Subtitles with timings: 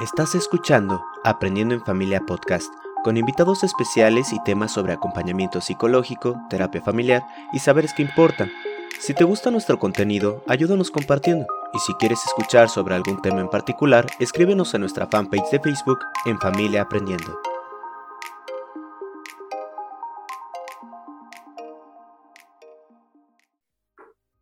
[0.00, 2.72] Estás escuchando Aprendiendo en Familia Podcast,
[3.04, 7.22] con invitados especiales y temas sobre acompañamiento psicológico, terapia familiar
[7.52, 8.50] y saberes que importan.
[8.98, 11.46] Si te gusta nuestro contenido, ayúdanos compartiendo.
[11.74, 15.98] Y si quieres escuchar sobre algún tema en particular, escríbenos a nuestra fanpage de Facebook
[16.24, 17.38] en Familia Aprendiendo.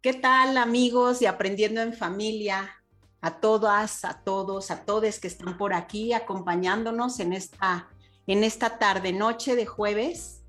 [0.01, 2.78] ¿Qué tal amigos de Aprendiendo en Familia?
[3.21, 7.89] A todas, a todos, a todos que están por aquí acompañándonos en esta,
[8.27, 10.45] en esta tarde noche de jueves.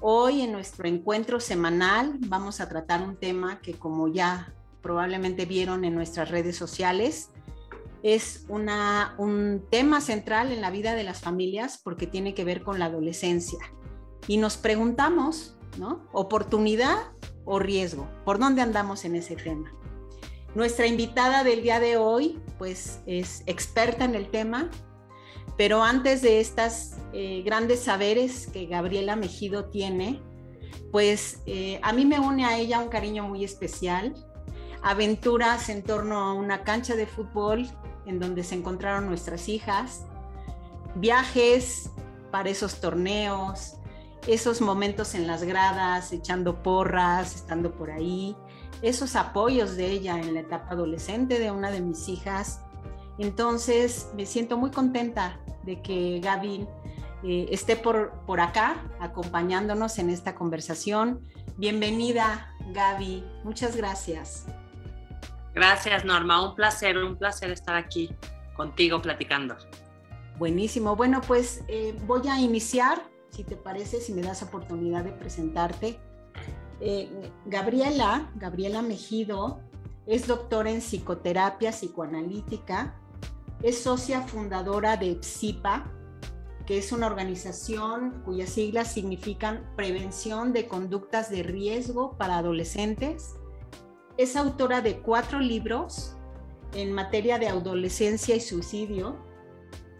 [0.00, 4.52] Hoy en nuestro encuentro semanal vamos a tratar un tema que como ya
[4.82, 7.30] probablemente vieron en nuestras redes sociales,
[8.02, 12.62] es una, un tema central en la vida de las familias porque tiene que ver
[12.62, 13.58] con la adolescencia.
[14.26, 16.06] Y nos preguntamos, ¿no?
[16.12, 16.96] ¿Oportunidad
[17.44, 18.08] o riesgo?
[18.24, 19.72] ¿Por dónde andamos en ese tema?
[20.58, 24.68] Nuestra invitada del día de hoy, pues es experta en el tema,
[25.56, 30.20] pero antes de estas eh, grandes saberes que Gabriela Mejido tiene,
[30.90, 34.16] pues eh, a mí me une a ella un cariño muy especial,
[34.82, 37.64] aventuras en torno a una cancha de fútbol
[38.06, 40.06] en donde se encontraron nuestras hijas,
[40.96, 41.92] viajes
[42.32, 43.74] para esos torneos,
[44.26, 48.36] esos momentos en las gradas, echando porras, estando por ahí,
[48.82, 52.60] esos apoyos de ella en la etapa adolescente de una de mis hijas.
[53.18, 56.66] Entonces me siento muy contenta de que Gaby
[57.24, 61.20] eh, esté por, por acá acompañándonos en esta conversación.
[61.56, 63.24] Bienvenida, Gaby.
[63.42, 64.46] Muchas gracias.
[65.54, 66.48] Gracias, Norma.
[66.48, 68.14] Un placer, un placer estar aquí
[68.56, 69.56] contigo platicando.
[70.38, 70.94] Buenísimo.
[70.94, 75.98] Bueno, pues eh, voy a iniciar, si te parece, si me das oportunidad de presentarte.
[76.80, 79.60] Eh, Gabriela, Gabriela Mejido,
[80.06, 82.94] es doctora en psicoterapia psicoanalítica,
[83.62, 85.92] es socia fundadora de PSIPA,
[86.66, 93.34] que es una organización cuyas siglas significan Prevención de Conductas de Riesgo para Adolescentes
[94.18, 96.16] es autora de cuatro libros
[96.74, 99.16] en materia de adolescencia y suicidio.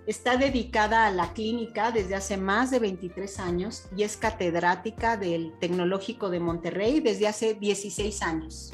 [0.09, 5.53] Está dedicada a la clínica desde hace más de 23 años y es catedrática del
[5.59, 8.73] Tecnológico de Monterrey desde hace 16 años.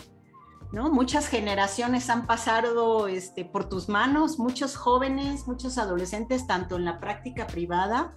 [0.71, 0.91] ¿no?
[0.91, 7.00] Muchas generaciones han pasado este, por tus manos, muchos jóvenes, muchos adolescentes, tanto en la
[7.00, 8.12] práctica privada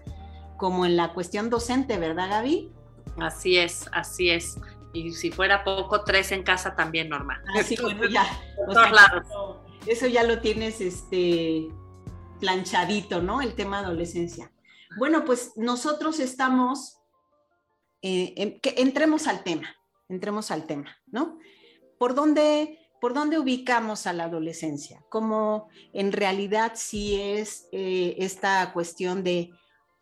[0.55, 2.71] como en la cuestión docente, ¿verdad, Gaby?
[3.19, 4.59] Así es, así es
[4.93, 7.41] y si fuera poco, tres en casa también, Norma.
[7.59, 8.25] Así ah, bueno, ya.
[9.85, 11.69] Eso, ya lo tienes este,
[12.39, 13.41] planchadito, ¿no?
[13.41, 14.51] El tema adolescencia.
[14.97, 16.97] Bueno, pues nosotros estamos,
[18.01, 19.75] eh, que entremos al tema,
[20.09, 21.39] entremos al tema, ¿no?
[21.99, 25.03] ¿Por dónde, ¿Por dónde ubicamos a la adolescencia?
[25.09, 29.51] ¿Cómo en realidad sí es eh, esta cuestión de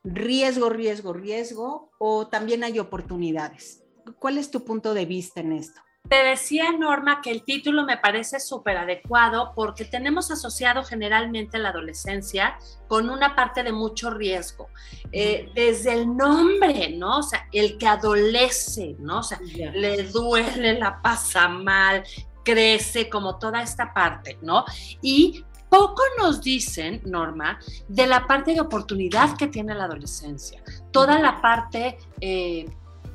[0.03, 3.83] riesgo, riesgo, riesgo, o también hay oportunidades?
[4.19, 5.81] ¿Cuál es tu punto de vista en esto?
[6.09, 11.69] Te decía, Norma, que el título me parece súper adecuado porque tenemos asociado generalmente la
[11.69, 12.57] adolescencia
[12.87, 14.69] con una parte de mucho riesgo.
[15.11, 17.19] Eh, desde el nombre, ¿no?
[17.19, 19.19] O sea, el que adolece, ¿no?
[19.19, 22.03] O sea, le duele, la pasa mal,
[22.43, 24.63] crece, como toda esta parte, ¿no?
[25.01, 30.61] Y poco nos dicen, Norma, de la parte de oportunidad que tiene la adolescencia.
[30.91, 31.97] Toda la parte...
[32.21, 32.65] Eh,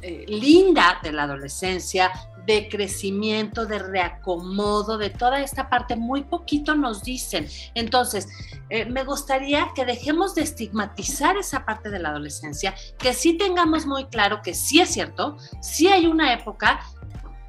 [0.02, 2.10] eh, linda de la adolescencia,
[2.46, 7.48] de crecimiento, de reacomodo, de toda esta parte, muy poquito nos dicen.
[7.74, 8.28] Entonces,
[8.68, 13.86] eh, me gustaría que dejemos de estigmatizar esa parte de la adolescencia, que sí tengamos
[13.86, 16.80] muy claro que sí es cierto, sí hay una época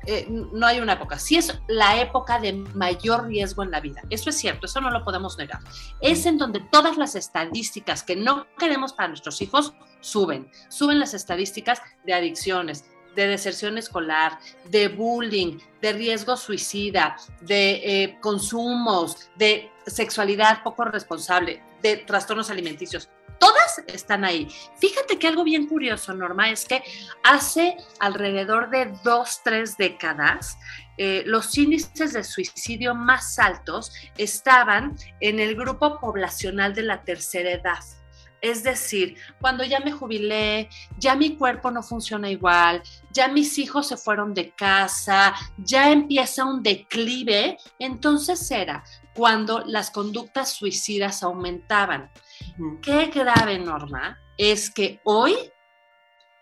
[0.08, 4.02] eh, no hay una época, sí es la época de mayor riesgo en la vida.
[4.10, 5.60] Eso es cierto, eso no lo podemos negar.
[6.00, 10.50] Es en donde todas las estadísticas que no queremos para nuestros hijos suben.
[10.70, 12.86] Suben las estadísticas de adicciones,
[13.16, 14.40] de deserción escolar,
[14.70, 23.10] de bullying, de riesgo suicida, de eh, consumos, de sexualidad poco responsable, de trastornos alimenticios
[23.42, 24.48] todas están ahí.
[24.78, 26.84] Fíjate que algo bien curioso, Norma, es que
[27.24, 30.58] hace alrededor de dos, tres décadas,
[30.98, 37.52] eh, los índices de suicidio más altos estaban en el grupo poblacional de la tercera
[37.52, 37.80] edad.
[38.42, 40.68] Es decir, cuando ya me jubilé,
[40.98, 46.46] ya mi cuerpo no funciona igual, ya mis hijos se fueron de casa, ya empieza
[46.46, 48.84] un declive, entonces era
[49.14, 52.10] cuando las conductas suicidas aumentaban.
[52.82, 55.36] Qué grave, Norma, es que hoy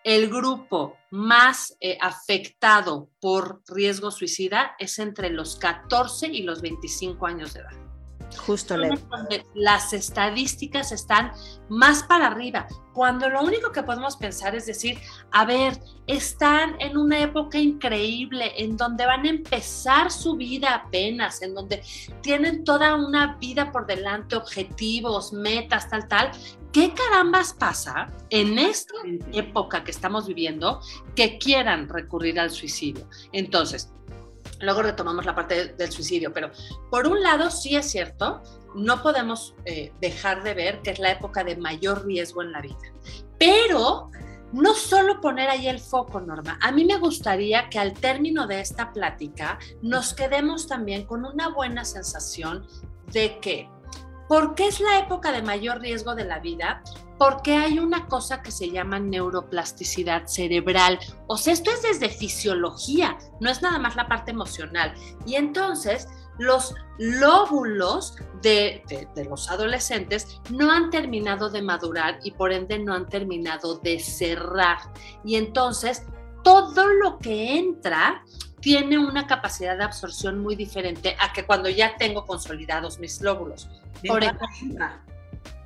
[0.04, 7.26] el grupo más eh, afectado por riesgo suicida es entre los 14 y los 25
[7.26, 7.89] años de edad.
[8.46, 11.32] Justo donde las estadísticas están
[11.70, 14.98] más para arriba, cuando lo único que podemos pensar es decir,
[15.32, 21.42] a ver, están en una época increíble, en donde van a empezar su vida apenas,
[21.42, 21.84] en donde
[22.22, 26.32] tienen toda una vida por delante, objetivos, metas, tal, tal.
[26.72, 28.94] ¿Qué carambas pasa en esta
[29.34, 30.82] época que estamos viviendo
[31.16, 33.08] que quieran recurrir al suicidio?
[33.32, 33.92] Entonces,
[34.60, 36.52] luego retomamos la parte del suicidio, pero
[36.90, 38.42] por un lado sí es cierto
[38.76, 42.62] no podemos eh, dejar de ver que es la época de mayor riesgo en la
[42.62, 42.78] vida.
[43.38, 44.12] Pero
[44.52, 46.58] no solo poner ahí el foco, Norma.
[46.62, 51.50] A mí me gustaría que al término de esta plática nos quedemos también con una
[51.50, 52.68] buena sensación
[53.12, 53.70] de que,
[54.30, 56.84] ¿por qué es la época de mayor riesgo de la vida?
[57.18, 61.00] Porque hay una cosa que se llama neuroplasticidad cerebral.
[61.28, 64.94] O sea, esto es desde fisiología, no es nada más la parte emocional.
[65.26, 68.84] Y entonces los lóbulos de,
[69.30, 74.78] los adolescentes no han terminado de madurar y por ende no han terminado de cerrar.
[75.26, 76.04] Y entonces
[76.44, 78.24] todo lo que entra
[78.62, 83.70] tiene una capacidad de absorción muy diferente a que cuando ya tengo consolidados mis lóbulos.
[84.02, 85.04] De, por entrada,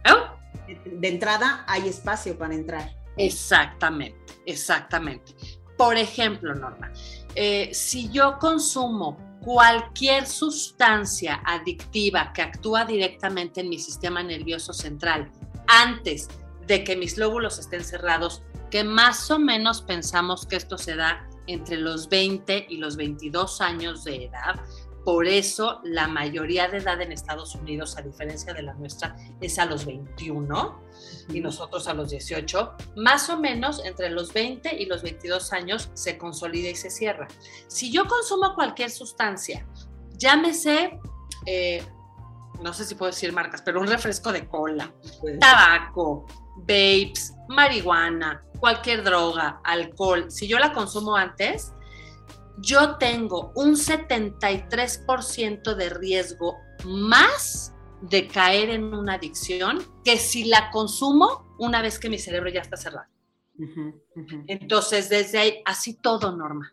[0.10, 0.44] ¿Oh?
[0.86, 2.95] de entrada hay espacio para entrar.
[3.18, 5.34] Exactamente, exactamente.
[5.78, 6.92] Por ejemplo, Norma,
[7.36, 15.30] eh, si yo consumo cualquier sustancia adictiva que actúa directamente en mi sistema nervioso central
[15.68, 16.30] antes
[16.66, 18.42] de que mis lóbulos estén cerrados,
[18.72, 23.62] que más o menos pensamos que esto se da entre los 20 y los 22
[23.62, 24.60] años de edad,
[25.04, 29.60] por eso la mayoría de edad en Estados Unidos, a diferencia de la nuestra, es
[29.60, 30.80] a los 21
[31.30, 32.74] y nosotros a los 18.
[32.95, 37.28] Más o menos entre los 20 y los 22 años se consolida y se cierra.
[37.68, 39.66] Si yo consumo cualquier sustancia,
[40.18, 40.98] llámese,
[41.45, 41.84] eh,
[42.62, 44.94] no sé si puedo decir marcas, pero un refresco de cola,
[45.42, 46.25] tabaco,
[46.58, 51.74] vapes, marihuana, cualquier droga, alcohol, si yo la consumo antes,
[52.60, 60.70] yo tengo un 73% de riesgo más de caer en una adicción que si la
[60.72, 63.08] consumo una vez que mi cerebro ya está cerrado.
[64.48, 66.72] Entonces, desde ahí, así todo, Norma.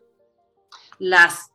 [0.98, 1.49] Las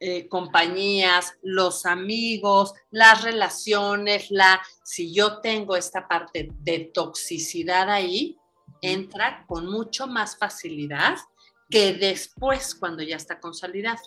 [0.00, 8.36] eh, compañías, los amigos, las relaciones, la, si yo tengo esta parte de toxicidad ahí,
[8.80, 11.16] entra con mucho más facilidad
[11.68, 14.00] que después cuando ya está consolidado.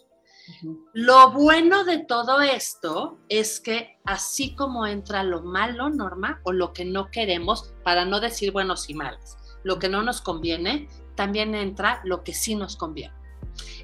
[0.94, 6.74] Lo bueno de todo esto es que así como entra lo malo, Norma, o lo
[6.74, 11.54] que no queremos, para no decir buenos y malos, lo que no nos conviene, también
[11.54, 13.14] entra lo que sí nos conviene.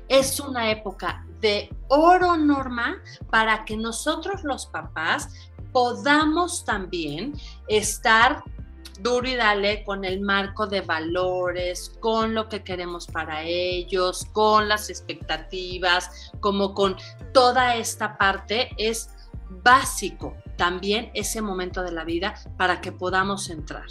[0.07, 2.97] Es una época de oro, Norma,
[3.29, 7.33] para que nosotros los papás podamos también
[7.68, 8.44] estar
[9.00, 14.68] duro y dale con el marco de valores, con lo que queremos para ellos, con
[14.68, 16.95] las expectativas, como con
[17.33, 19.09] toda esta parte es
[19.50, 23.85] básico también ese momento de la vida para que podamos entrar.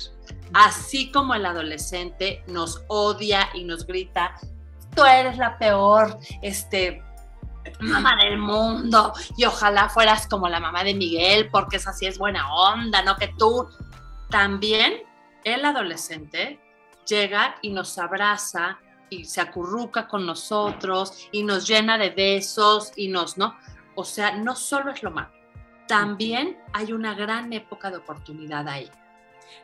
[0.53, 4.35] Así como el adolescente nos odia y nos grita,
[4.97, 7.03] tú eres la peor, este,
[7.81, 12.19] mamá del mundo y ojalá fueras como la mamá de Miguel porque esa sí es
[12.19, 13.69] buena onda, no que tú
[14.31, 15.03] también
[15.45, 16.61] el adolescente
[17.07, 18.79] llega y nos abraza
[19.11, 23.57] y se acurruca con nosotros y nos llena de besos y nos, ¿no?
[23.95, 25.31] O sea, no solo es lo malo,
[25.87, 28.91] también hay una gran época de oportunidad ahí.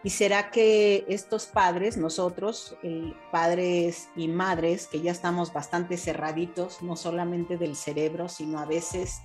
[0.04, 6.82] ¿Y será que estos padres, nosotros, eh, padres y madres, que ya estamos bastante cerraditos,
[6.82, 9.20] no solamente del cerebro, sino a veces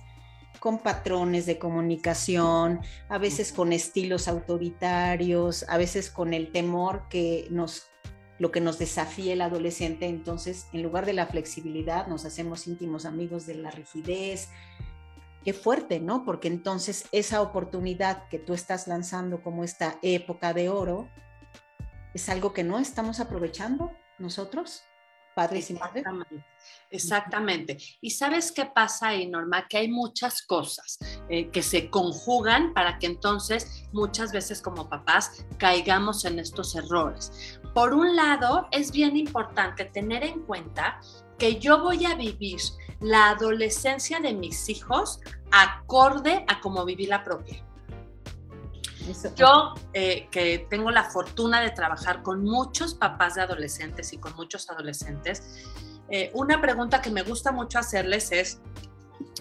[0.60, 7.48] con patrones de comunicación, a veces con estilos autoritarios, a veces con el temor que
[7.50, 7.90] nos
[8.38, 13.04] lo que nos desafía el adolescente, entonces en lugar de la flexibilidad nos hacemos íntimos
[13.04, 14.48] amigos de la rigidez.
[15.48, 16.26] Qué fuerte, ¿no?
[16.26, 21.08] Porque entonces esa oportunidad que tú estás lanzando como esta época de oro
[22.12, 24.82] es algo que no estamos aprovechando nosotros
[25.34, 26.04] padres y madres.
[26.90, 27.78] Exactamente.
[28.02, 30.98] Y sabes qué pasa ahí, Norma, que hay muchas cosas
[31.30, 37.58] eh, que se conjugan para que entonces muchas veces como papás caigamos en estos errores.
[37.72, 41.00] Por un lado, es bien importante tener en cuenta
[41.38, 42.60] que yo voy a vivir
[43.00, 47.64] la adolescencia de mis hijos acorde a cómo viví la propia.
[49.36, 54.34] Yo, eh, que tengo la fortuna de trabajar con muchos papás de adolescentes y con
[54.36, 55.64] muchos adolescentes,
[56.10, 58.60] eh, una pregunta que me gusta mucho hacerles es,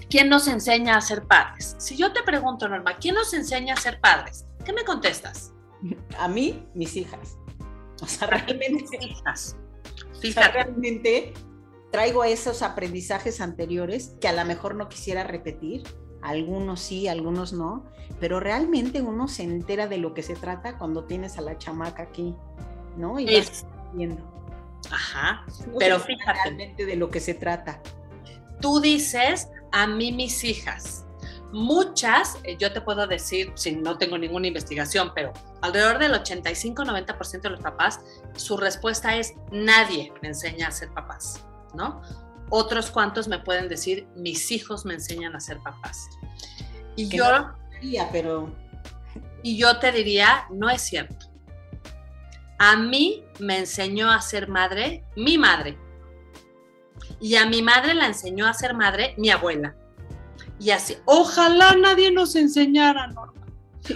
[0.10, 1.75] ¿quién nos enseña a ser padres?
[1.80, 4.46] Si yo te pregunto, Norma, ¿quién nos enseña a ser padres?
[4.63, 5.54] ¿Qué me contestas?
[6.18, 7.38] A mí, mis hijas.
[8.01, 9.56] O sea, realmente, Hijas.
[10.12, 11.34] o sea, realmente
[11.91, 15.84] traigo esos aprendizajes anteriores que a lo mejor no quisiera repetir.
[16.22, 17.86] Algunos sí, algunos no,
[18.20, 22.03] pero realmente uno se entera de lo que se trata cuando tienes a la chamaca
[22.03, 22.36] aquí,
[22.98, 23.20] ¿no?
[23.20, 24.22] Y Es- vas viendo.
[24.91, 25.46] Ajá.
[25.67, 26.39] Uno Pero fíjate.
[26.44, 27.82] realmente de lo que se trata.
[28.62, 31.03] Tú dices, a mí mis hijas.
[31.53, 37.41] Muchas, eh, yo te puedo decir, si no tengo ninguna investigación, pero alrededor del 85-90%
[37.41, 38.00] de los papás,
[38.36, 41.46] su respuesta es, nadie me enseña a ser papás,
[41.77, 42.01] ¿no?
[42.50, 46.10] Otros cuantos me pueden decir, mis hijos me enseñan a ser papás.
[46.98, 48.51] Y Que yo, no Haría, pero
[49.43, 51.27] y yo te diría, no es cierto.
[52.60, 55.77] A mí me enseñó a ser madre mi madre.
[57.22, 59.75] Y a mi madre la enseñó a ser madre mi abuela.
[60.60, 63.37] Y así, ojalá nadie nos enseñara, Norma.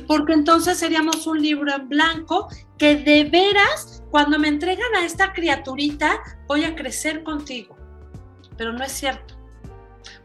[0.07, 5.33] Porque entonces seríamos un libro en blanco que de veras, cuando me entregan a esta
[5.33, 7.75] criaturita, voy a crecer contigo.
[8.57, 9.35] Pero no es cierto.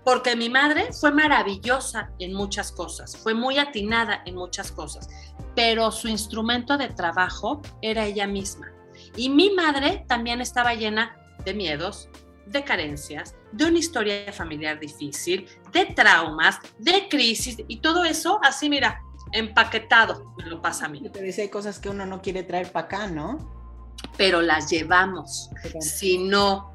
[0.05, 5.09] Porque mi madre fue maravillosa en muchas cosas, fue muy atinada en muchas cosas,
[5.57, 8.71] pero su instrumento de trabajo era ella misma.
[9.17, 12.09] Y mi madre también estaba llena de miedos,
[12.47, 18.71] de carencias, de una historia familiar difícil, de traumas, de crisis y todo eso así,
[18.71, 19.01] mira,
[19.37, 21.01] empaquetado me lo pasa a mí.
[21.11, 23.95] te decía, hay cosas que uno no quiere traer para acá, ¿no?
[24.17, 25.51] Pero las llevamos.
[25.63, 26.73] Pero- si no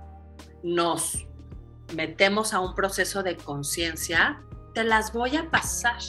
[0.63, 1.25] nos
[1.95, 4.41] metemos a un proceso de conciencia,
[4.73, 5.99] te las voy a pasar.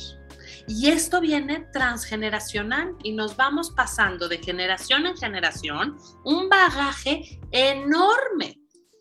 [0.68, 8.58] Y esto viene transgeneracional y nos vamos pasando de generación en generación un bagaje enorme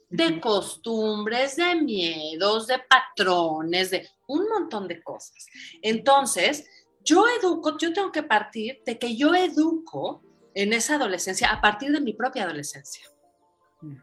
[0.10, 5.46] de costumbres, de miedos, de patrones, de un montón de cosas.
[5.82, 6.66] Entonces,
[7.04, 11.92] yo educo, yo tengo que partir de que yo educo en esa adolescencia a partir
[11.92, 13.06] de mi propia adolescencia.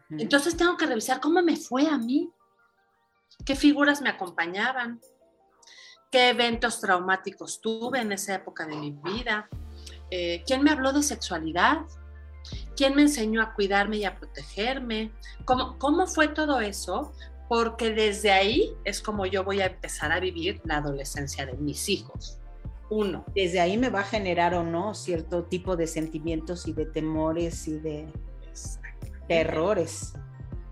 [0.09, 2.29] Entonces tengo que revisar cómo me fue a mí,
[3.45, 4.99] qué figuras me acompañaban,
[6.11, 9.47] qué eventos traumáticos tuve en esa época de mi vida,
[10.11, 11.85] eh, quién me habló de sexualidad,
[12.75, 15.13] quién me enseñó a cuidarme y a protegerme,
[15.45, 17.13] cómo, cómo fue todo eso,
[17.47, 21.87] porque desde ahí es como yo voy a empezar a vivir la adolescencia de mis
[21.89, 22.38] hijos.
[22.89, 23.23] Uno.
[23.35, 27.67] desde ahí me va a generar o no cierto tipo de sentimientos y de temores
[27.67, 28.07] y de
[29.27, 30.13] terrores.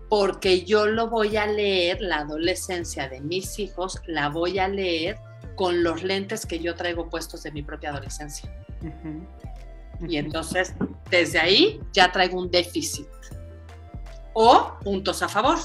[0.08, 5.18] porque yo lo voy a leer, la adolescencia de mis hijos, la voy a leer
[5.54, 8.50] con los lentes que yo traigo puestos de mi propia adolescencia.
[10.08, 10.74] Y entonces,
[11.10, 13.06] desde ahí ya traigo un déficit
[14.32, 15.58] o puntos a favor.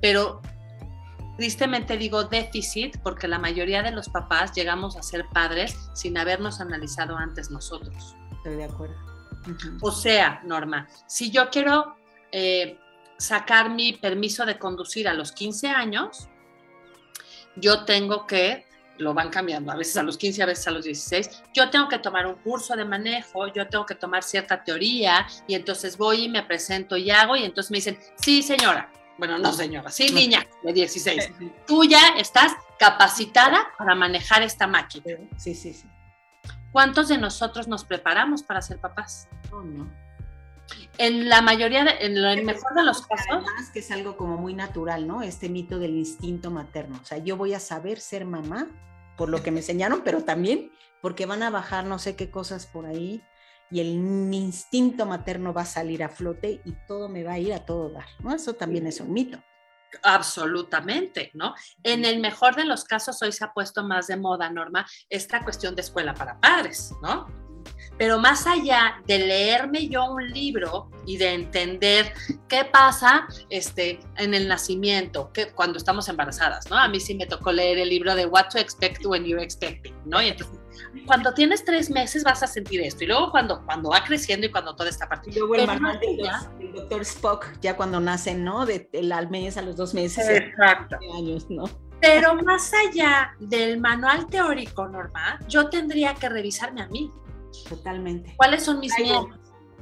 [0.00, 0.40] Pero
[1.36, 6.60] tristemente digo déficit porque la mayoría de los papás llegamos a ser padres sin habernos
[6.60, 8.16] analizado antes nosotros.
[8.32, 8.96] Estoy de acuerdo.
[9.80, 11.96] O sea, Norma, si yo quiero
[12.32, 12.78] eh,
[13.18, 16.28] sacar mi permiso de conducir a los 15 años,
[17.56, 18.66] yo tengo que,
[18.98, 21.88] lo van cambiando, a veces a los 15, a veces a los 16, yo tengo
[21.88, 26.24] que tomar un curso de manejo, yo tengo que tomar cierta teoría y entonces voy
[26.24, 30.10] y me presento y hago y entonces me dicen, sí señora, bueno, no señora, sí
[30.10, 31.32] niña de 16,
[31.66, 35.16] tú ya estás capacitada para manejar esta máquina.
[35.36, 35.88] Sí, sí, sí.
[36.72, 39.28] ¿Cuántos de nosotros nos preparamos para ser papás?
[39.50, 39.90] No, no.
[40.98, 44.36] En la mayoría, de, en el mejor de los casos, Además que es algo como
[44.36, 45.22] muy natural, ¿no?
[45.22, 46.98] Este mito del instinto materno.
[47.02, 48.68] O sea, yo voy a saber ser mamá
[49.16, 50.70] por lo que me enseñaron, pero también
[51.00, 53.22] porque van a bajar no sé qué cosas por ahí
[53.70, 57.52] y el instinto materno va a salir a flote y todo me va a ir
[57.52, 58.34] a todo dar, ¿no?
[58.34, 59.38] Eso también es un mito.
[60.02, 61.54] absolutamente, ¿no?
[61.82, 65.42] En el mejor de los casos, hoy se ha puesto más de moda, Norma, esta
[65.42, 67.45] cuestión de escuela para padres, ¿no?
[67.98, 72.12] Pero más allá de leerme yo un libro y de entender
[72.48, 76.76] qué pasa este, en el nacimiento, que cuando estamos embarazadas, ¿no?
[76.76, 79.94] A mí sí me tocó leer el libro de What to Expect When You're Expecting,
[80.04, 80.20] ¿no?
[80.20, 80.58] Y entonces,
[81.06, 83.04] cuando tienes tres meses vas a sentir esto.
[83.04, 85.30] Y luego cuando, cuando va creciendo y cuando toda esta parte.
[85.30, 88.66] Y luego el manual del, doctor Spock, ya cuando nacen, ¿no?
[88.66, 90.96] De, el al mes, a los dos meses, Exacto.
[91.16, 91.64] años, ¿no?
[92.00, 97.10] Pero más allá del manual teórico, Norma, yo tendría que revisarme a mí.
[97.68, 98.34] Totalmente.
[98.36, 99.26] ¿Cuáles son mis miedos?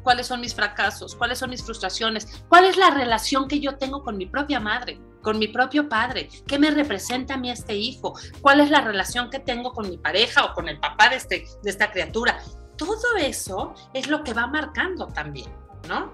[0.03, 1.15] ¿Cuáles son mis fracasos?
[1.15, 2.45] ¿Cuáles son mis frustraciones?
[2.49, 6.29] ¿Cuál es la relación que yo tengo con mi propia madre, con mi propio padre?
[6.47, 8.15] ¿Qué me representa a mí este hijo?
[8.43, 11.47] ¿Cuál es la relación que tengo con mi pareja o con el papá de, este,
[11.63, 12.39] de esta criatura?
[12.77, 15.51] Todo eso es lo que va marcando también,
[15.89, 16.13] ¿no?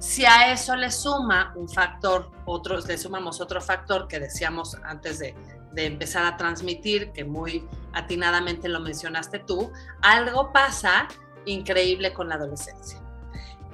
[0.00, 5.20] Si a eso le suma un factor, otros le sumamos otro factor que decíamos antes
[5.20, 5.36] de,
[5.72, 9.72] de empezar a transmitir, que muy atinadamente lo mencionaste tú,
[10.02, 11.08] algo pasa
[11.46, 13.00] increíble con la adolescencia.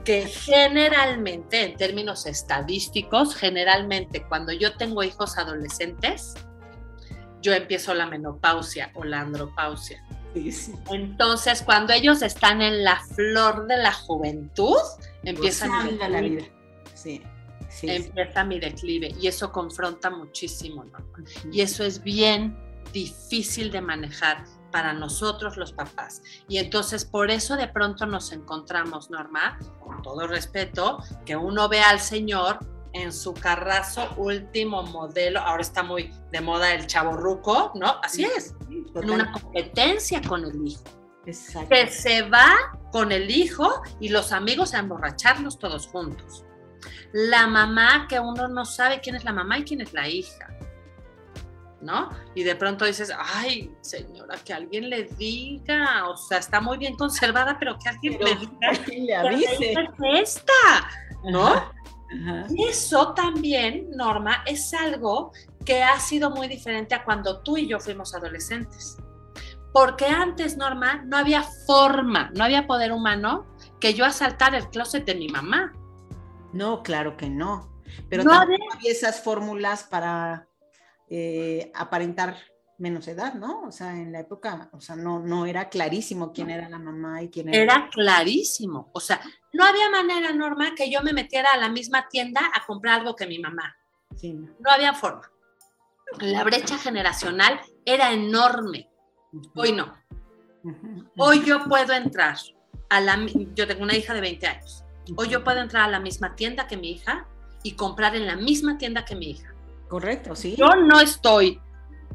[0.04, 6.34] Que generalmente, en términos estadísticos, generalmente cuando yo tengo hijos adolescentes,
[7.42, 10.02] yo empiezo la menopausia o la andropausia.
[10.90, 14.76] Entonces, cuando ellos están en la flor de la juventud,
[15.24, 16.44] empiezan a la vida.
[16.94, 17.22] Sí
[17.82, 20.98] empieza mi declive y eso confronta muchísimo, ¿no?
[21.52, 22.56] Y eso es bien
[22.92, 26.22] difícil de manejar para nosotros los papás.
[26.48, 31.80] Y entonces por eso de pronto nos encontramos, Norma, con todo respeto, que uno ve
[31.80, 32.58] al Señor
[32.92, 38.00] en su carrazo último modelo, ahora está muy de moda el chaborruco, ¿no?
[38.02, 40.82] Así es, en una competencia con el hijo.
[41.26, 41.68] Exacto.
[41.68, 42.54] Que se va
[42.92, 46.45] con el hijo y los amigos a emborracharlos todos juntos
[47.12, 50.48] la mamá que uno no sabe quién es la mamá y quién es la hija.
[51.80, 52.10] ¿No?
[52.34, 56.96] Y de pronto dices, ay, señora, que alguien le diga, o sea, está muy bien
[56.96, 58.72] conservada, pero que alguien le diga.
[58.96, 59.72] le avise.
[59.72, 60.90] es esta?
[61.24, 61.76] ¿No?
[62.50, 65.32] Y eso también, Norma, es algo
[65.64, 68.96] que ha sido muy diferente a cuando tú y yo fuimos adolescentes.
[69.72, 73.46] Porque antes, Norma, no había forma, no había poder humano
[73.80, 75.72] que yo asaltara el closet de mi mamá.
[76.52, 77.82] No, claro que no.
[78.08, 80.48] Pero no había esas fórmulas para
[81.08, 82.36] eh, aparentar
[82.78, 83.62] menos edad, ¿no?
[83.62, 87.22] O sea, en la época, o sea, no, no era clarísimo quién era la mamá
[87.22, 87.62] y quién era.
[87.62, 88.90] Era clarísimo.
[88.92, 89.20] O sea,
[89.52, 93.16] no había manera, Norma, que yo me metiera a la misma tienda a comprar algo
[93.16, 93.74] que mi mamá.
[94.14, 94.70] Sí, no.
[94.70, 95.30] había forma.
[96.20, 98.90] La brecha generacional era enorme.
[99.54, 99.92] Hoy no.
[101.16, 102.36] Hoy yo puedo entrar
[102.88, 103.18] a la.
[103.54, 104.85] Yo tengo una hija de 20 años.
[105.16, 107.26] O yo puedo entrar a la misma tienda que mi hija
[107.62, 109.52] y comprar en la misma tienda que mi hija.
[109.88, 110.56] Correcto, sí.
[110.56, 111.60] Yo no estoy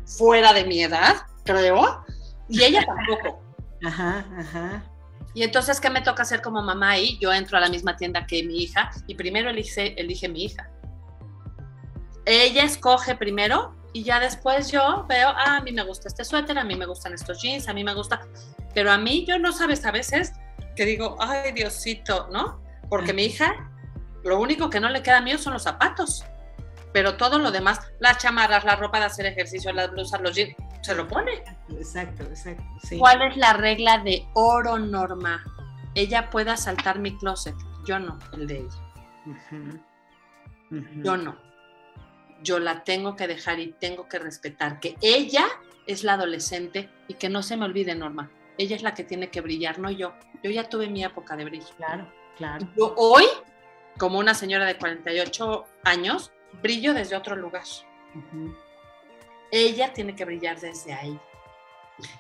[0.05, 2.03] fuera de mi edad, creo,
[2.49, 3.41] y ella tampoco.
[3.83, 4.83] Ajá, ajá.
[5.33, 7.17] Y entonces, ¿qué me toca hacer como mamá ahí?
[7.19, 10.69] Yo entro a la misma tienda que mi hija y primero elige, elige mi hija.
[12.25, 16.57] Ella escoge primero y ya después yo veo, ah, a mí me gusta este suéter,
[16.57, 18.21] a mí me gustan estos jeans, a mí me gusta,
[18.73, 20.33] pero a mí yo no sabes a veces
[20.75, 22.60] que digo, ay Diosito, ¿no?
[22.91, 23.71] Porque mi hija,
[24.25, 26.25] lo único que no le queda mío son los zapatos,
[26.91, 30.53] pero todo lo demás, las chamarras, la ropa de hacer ejercicio, las blusas, los jeans,
[30.81, 31.41] se lo pone.
[31.69, 32.61] Exacto, exacto.
[32.99, 35.41] ¿Cuál es la regla de oro norma?
[35.95, 39.81] Ella puede asaltar mi closet, yo no, el de ella.
[41.01, 41.37] Yo no.
[42.43, 45.45] Yo la tengo que dejar y tengo que respetar que ella
[45.87, 48.29] es la adolescente y que no se me olvide, Norma.
[48.57, 50.13] Ella es la que tiene que brillar, no yo.
[50.43, 51.73] Yo ya tuve mi época de brillo.
[51.77, 52.11] Claro.
[52.77, 53.25] Yo hoy,
[53.97, 57.63] como una señora de 48 años, brillo desde otro lugar.
[59.51, 61.19] Ella tiene que brillar desde ahí.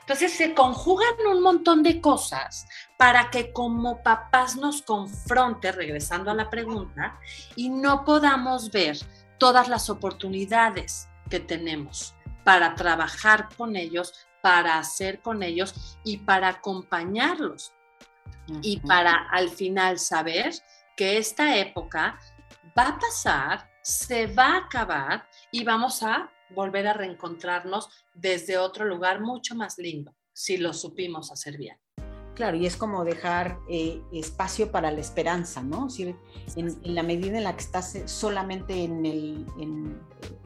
[0.01, 6.35] Entonces se conjugan un montón de cosas para que como papás nos confronte, regresando a
[6.35, 7.19] la pregunta,
[7.55, 8.97] y no podamos ver
[9.39, 16.49] todas las oportunidades que tenemos para trabajar con ellos, para hacer con ellos y para
[16.49, 17.73] acompañarlos
[18.61, 20.53] y para al final saber
[20.95, 22.19] que esta época
[22.77, 28.85] va a pasar, se va a acabar y vamos a volver a reencontrarnos desde otro
[28.85, 31.77] lugar mucho más lindo, si lo supimos hacer bien.
[32.35, 35.87] Claro, y es como dejar eh, espacio para la esperanza, ¿no?
[35.97, 39.45] en, la medida en la que estás solamente en el,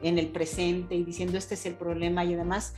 [0.02, 2.74] en el presente y diciendo este es el problema y además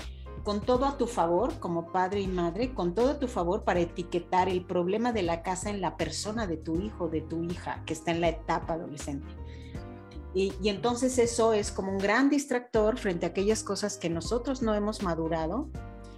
[0.48, 3.80] con todo a tu favor como padre y madre, con todo a tu favor para
[3.80, 7.82] etiquetar el problema de la casa en la persona de tu hijo, de tu hija,
[7.84, 9.28] que está en la etapa adolescente.
[10.32, 14.74] Y, entonces eso es como un gran distractor frente a aquellas cosas que nosotros no
[14.74, 15.68] hemos madurado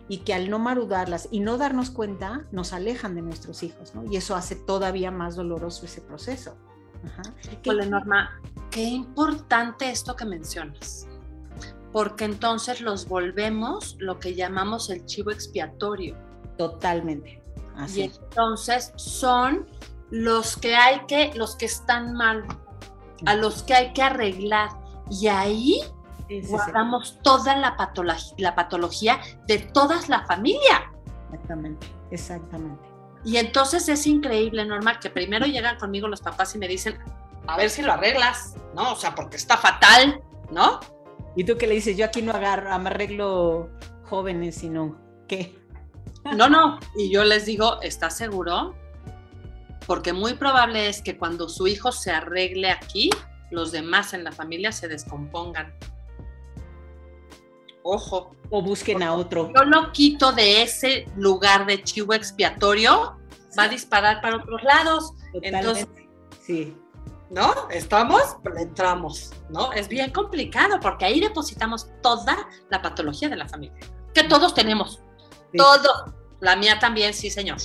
[0.09, 4.05] y que al no madudarlas y no darnos cuenta nos alejan de nuestros hijos, ¿no?
[4.05, 6.57] Y eso hace todavía más doloroso ese proceso.
[7.05, 7.23] Ajá.
[7.89, 8.41] Norma,
[8.71, 11.10] qué importante esto que mencionas
[11.93, 16.17] porque entonces los volvemos lo que llamamos el chivo expiatorio.
[16.57, 17.43] Totalmente.
[17.77, 18.01] Así.
[18.01, 19.67] Y entonces son
[20.11, 22.45] los que hay que, los que están mal,
[23.27, 24.71] a los que hay que arreglar.
[25.11, 25.81] Y ahí
[26.49, 30.93] guardamos toda la patología, la patología de toda la familia.
[31.33, 32.89] Exactamente, exactamente.
[33.25, 36.99] Y entonces es increíble, Norma, que primero llegan conmigo los papás y me dicen,
[37.47, 38.93] a ver si lo arreglas, ¿no?
[38.93, 40.81] O sea, porque está fatal, ¿no?
[41.37, 41.97] ¿Y tú qué le dices?
[41.97, 43.71] Yo aquí no agarro, me arreglo
[44.05, 45.59] jóvenes, sino ¿qué?
[46.37, 46.79] No, no.
[46.97, 48.75] Y yo les digo, ¿estás seguro?
[49.91, 53.11] porque muy probable es que cuando su hijo se arregle aquí,
[53.51, 55.75] los demás en la familia se descompongan.
[57.83, 58.37] Ojo.
[58.51, 59.53] O busquen a otro.
[59.53, 63.19] Yo lo quito de ese lugar de chivo expiatorio,
[63.59, 65.13] va a disparar para otros lados.
[65.43, 65.89] Entonces,
[66.41, 66.77] sí.
[67.31, 67.69] ¿No?
[67.71, 69.73] Estamos, pero entramos, ¿no?
[69.73, 73.79] Es bien complicado porque ahí depositamos toda la patología de la familia,
[74.13, 75.01] que todos tenemos.
[75.57, 76.15] Todo.
[76.41, 77.59] La mía también, sí, señor.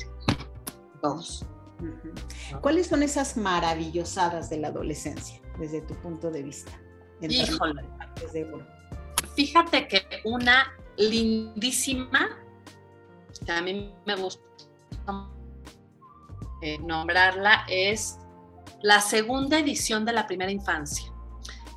[1.01, 1.45] Todos.
[2.61, 6.71] ¿Cuáles son esas maravillosadas de la adolescencia, desde tu punto de vista?
[7.21, 7.83] Híjole.
[9.35, 12.29] Fíjate que una lindísima,
[13.45, 14.41] que a mí me gusta
[16.61, 18.17] eh, nombrarla, es
[18.81, 21.11] la segunda edición de la primera infancia.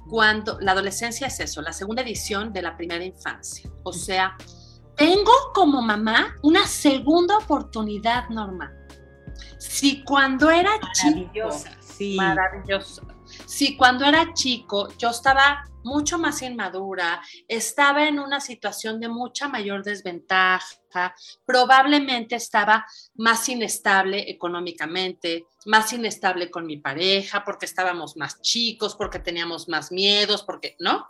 [0.08, 3.70] Cuando la adolescencia es eso, la segunda edición de la primera infancia.
[3.82, 4.36] O sea,
[4.96, 8.72] tengo como mamá una segunda oportunidad, Norma.
[9.58, 12.16] Si cuando era chico, sí.
[12.16, 13.06] maravilloso.
[13.46, 19.48] Si cuando era chico yo estaba mucho más inmadura, estaba en una situación de mucha
[19.48, 20.66] mayor desventaja,
[21.44, 29.18] probablemente estaba más inestable económicamente, más inestable con mi pareja, porque estábamos más chicos, porque
[29.18, 31.06] teníamos más miedos, porque, ¿no?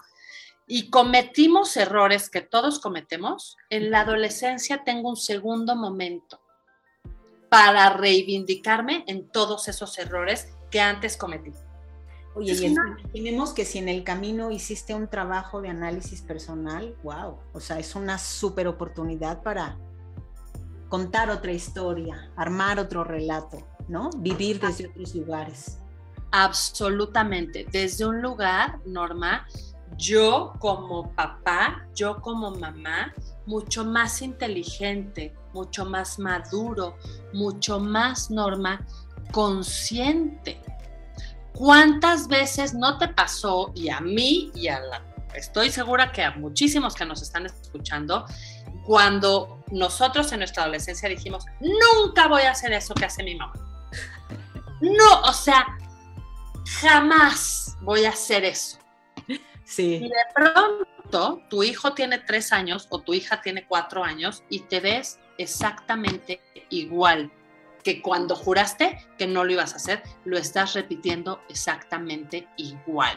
[0.67, 3.57] Y cometimos errores que todos cometemos.
[3.71, 6.41] En la adolescencia tengo un segundo momento
[7.49, 11.53] para reivindicarme en todos esos errores que antes cometí.
[12.35, 17.39] Oye, y imaginemos que si en el camino hiciste un trabajo de análisis personal, wow,
[17.53, 19.77] o sea, es una súper oportunidad para
[20.89, 24.11] contar otra historia, armar otro relato, ¿no?
[24.19, 25.79] Vivir desde otros lugares.
[26.31, 29.47] Absolutamente, desde un lugar, Norma,
[29.97, 33.13] yo como papá, yo como mamá,
[33.47, 36.97] mucho más inteligente, mucho más maduro,
[37.33, 38.87] mucho más, Norma,
[39.33, 40.61] consciente
[41.59, 45.03] ¿Cuántas veces no te pasó y a mí y a la,
[45.35, 48.27] estoy segura que a muchísimos que nos están escuchando,
[48.87, 53.55] cuando nosotros en nuestra adolescencia dijimos, nunca voy a hacer eso que hace mi mamá.
[54.81, 55.67] No, o sea,
[56.81, 58.79] jamás voy a hacer eso.
[59.65, 59.97] Sí.
[59.97, 64.61] Y de pronto tu hijo tiene tres años o tu hija tiene cuatro años y
[64.61, 66.41] te ves exactamente
[66.71, 67.33] igual
[67.89, 73.17] que cuando juraste que no lo ibas a hacer, lo estás repitiendo exactamente igual.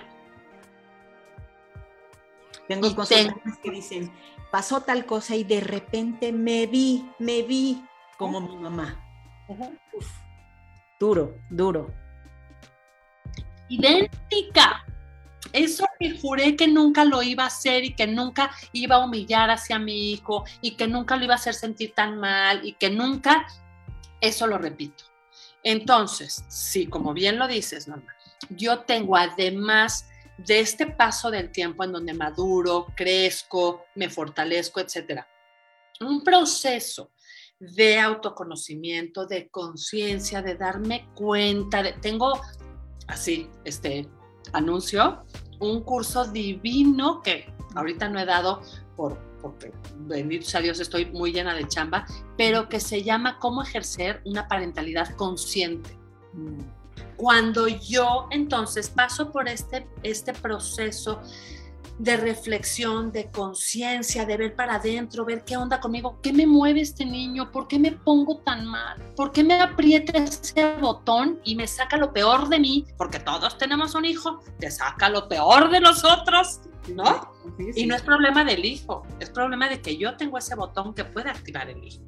[2.69, 3.27] Tengo cosas
[3.61, 4.13] que dicen,
[4.49, 7.83] pasó tal cosa y de repente me vi, me vi
[8.17, 8.97] como mi mamá.
[10.97, 11.93] duro, duro.
[13.67, 14.85] Idéntica.
[15.51, 19.51] Eso que juré que nunca lo iba a hacer y que nunca iba a humillar
[19.51, 22.89] hacia mi hijo y que nunca lo iba a hacer sentir tan mal y que
[22.89, 23.45] nunca
[24.21, 25.03] eso lo repito.
[25.63, 28.15] Entonces, sí, como bien lo dices, Norma,
[28.49, 30.07] yo tengo además
[30.37, 35.27] de este paso del tiempo en donde maduro, crezco, me fortalezco, etcétera,
[35.99, 37.11] un proceso
[37.59, 42.41] de autoconocimiento, de conciencia, de darme cuenta, de, tengo
[43.07, 44.09] así, este
[44.53, 45.25] anuncio,
[45.59, 48.63] un curso divino que ahorita no he dado
[48.95, 52.05] por porque bendito sea Dios estoy muy llena de chamba,
[52.37, 55.97] pero que se llama cómo ejercer una parentalidad consciente.
[57.17, 61.21] Cuando yo entonces paso por este, este proceso
[61.99, 66.81] de reflexión, de conciencia, de ver para adentro, ver qué onda conmigo, qué me mueve
[66.81, 71.55] este niño, por qué me pongo tan mal, por qué me aprieta ese botón y
[71.55, 75.69] me saca lo peor de mí, porque todos tenemos un hijo, te saca lo peor
[75.69, 77.31] de nosotros ¿no?
[77.75, 81.05] Y no es problema del hijo, es problema de que yo tengo ese botón que
[81.05, 82.01] puede activar el hijo.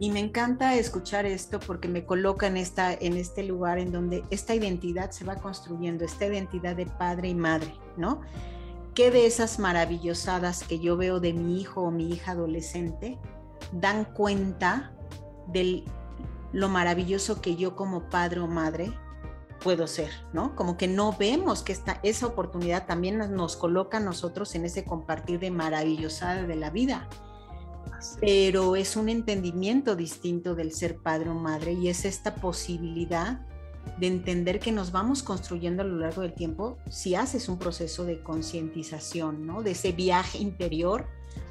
[0.00, 4.22] Y me encanta escuchar esto porque me coloca en, esta, en este lugar en donde
[4.30, 8.20] esta identidad se va construyendo, esta identidad de padre y madre, ¿no?
[8.94, 13.18] ¿Qué de esas maravillosadas que yo veo de mi hijo o mi hija adolescente
[13.72, 14.92] dan cuenta
[15.48, 15.84] de
[16.52, 18.92] lo maravilloso que yo como padre o madre
[19.58, 20.54] puedo ser, ¿no?
[20.56, 24.84] Como que no vemos que esta, esa oportunidad también nos coloca a nosotros en ese
[24.84, 27.08] compartir de maravillosada de la vida.
[28.20, 33.40] Pero es un entendimiento distinto del ser padre o madre y es esta posibilidad
[33.98, 38.04] de entender que nos vamos construyendo a lo largo del tiempo si haces un proceso
[38.04, 39.62] de concientización, ¿no?
[39.62, 41.06] De ese viaje interior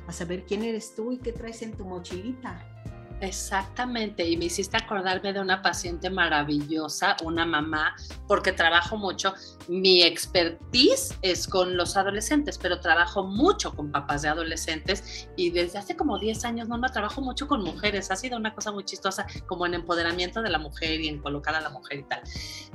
[0.08, 2.77] a saber quién eres tú y qué traes en tu mochilita.
[3.19, 7.95] Exactamente, y me hiciste acordarme de una paciente maravillosa, una mamá,
[8.27, 9.34] porque trabajo mucho.
[9.67, 15.80] Mi expertise es con los adolescentes, pero trabajo mucho con papás de adolescentes y desde
[15.80, 18.12] hace como 10 años, no, trabajo mucho con mujeres.
[18.12, 21.56] Ha sido una cosa muy chistosa, como en empoderamiento de la mujer y en colocar
[21.56, 22.21] a la mujer y tal.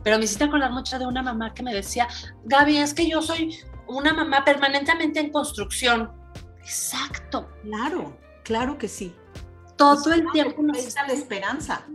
[0.02, 2.08] Pero me hiciste acordar mucho de una mamá que me decía,
[2.44, 6.10] Gaby, es que yo soy una mamá permanentemente en construcción.
[6.58, 7.48] Exacto.
[7.62, 9.14] Claro, claro que sí
[9.76, 11.86] todo el tiempo nos está la esperanza.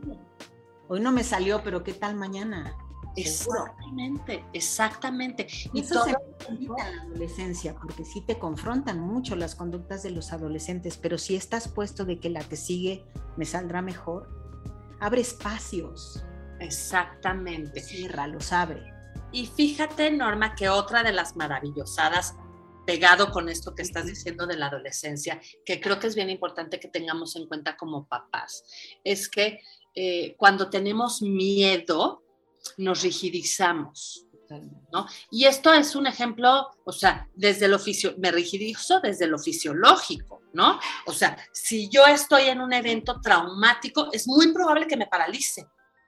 [0.87, 2.75] Hoy no me salió, pero ¿qué tal mañana?
[3.17, 5.47] Exactamente, exactamente.
[5.73, 6.11] Y eso se
[6.47, 11.35] en la adolescencia, porque sí te confrontan mucho las conductas de los adolescentes, pero si
[11.35, 13.03] estás puesto de que la que sigue
[13.35, 14.29] me saldrá mejor,
[14.99, 16.23] abre espacios.
[16.59, 17.81] Exactamente.
[17.81, 18.93] Cierra, los abre.
[19.31, 22.35] Y fíjate, Norma, que otra de las maravillosadas
[22.87, 26.79] pegado con esto que estás diciendo de la adolescencia, que creo que es bien importante
[26.79, 28.63] que tengamos en cuenta como papás,
[29.03, 29.59] es que
[29.93, 32.23] eh, cuando tenemos miedo,
[32.77, 34.23] nos rigidizamos.
[34.93, 35.05] ¿No?
[35.29, 40.41] Y esto es un ejemplo, o sea, desde lo fisio, me rigidizo desde lo fisiológico,
[40.53, 40.79] ¿no?
[41.05, 45.67] O sea, si yo estoy en un evento traumático, es muy probable que me paralice,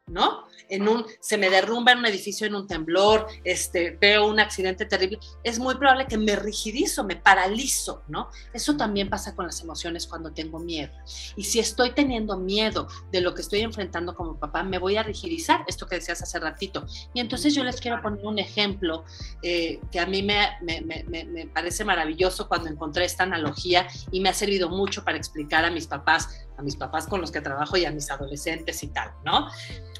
[0.09, 0.43] ¿no?
[0.69, 4.85] En un, se me derrumba en un edificio en un temblor, este, veo un accidente
[4.85, 8.29] terrible, es muy probable que me rigidizo, me paralizo, ¿no?
[8.53, 10.91] Eso también pasa con las emociones cuando tengo miedo.
[11.35, 15.03] Y si estoy teniendo miedo de lo que estoy enfrentando como papá, me voy a
[15.03, 16.85] rigidizar, esto que decías hace ratito.
[17.13, 19.03] Y entonces yo les quiero poner un ejemplo
[19.41, 24.69] eh, que a mí me, parece maravilloso cuando encontré esta analogía y me ha servido
[24.69, 27.91] mucho para explicar a mis papás a mis papás con los que trabajo y a
[27.91, 29.47] mis adolescentes y tal, ¿no?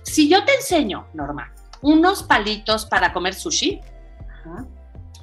[0.04, 3.80] Si yo te enseño, Norma, unos palitos para comer sushi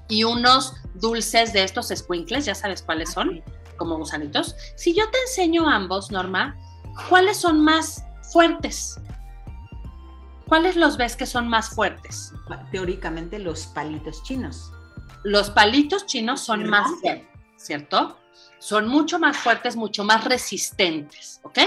[0.09, 3.43] y unos dulces de estos squinkles, ya sabes cuáles son,
[3.77, 4.57] como gusanitos.
[4.77, 6.57] Si yo te enseño ambos, Norma,
[7.09, 8.99] ¿cuáles son más fuertes?
[10.49, 12.33] ¿Cuáles los ves que son más fuertes?
[12.71, 14.73] Teóricamente los palitos chinos.
[15.23, 18.17] Los palitos chinos son más fuertes, ¿cierto?
[18.67, 21.61] Son mucho más fuertes, mucho más resistentes, ¿ok?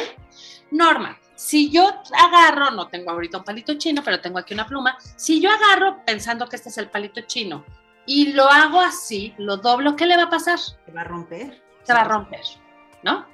[0.71, 4.97] Norma, si yo agarro, no tengo ahorita un palito chino, pero tengo aquí una pluma,
[5.15, 7.63] si yo agarro pensando que este es el palito chino
[8.05, 10.59] y lo hago así, lo doblo, ¿qué le va a pasar?
[10.59, 11.63] Se va a romper.
[11.83, 12.43] Se va a romper,
[13.01, 13.25] ¿no?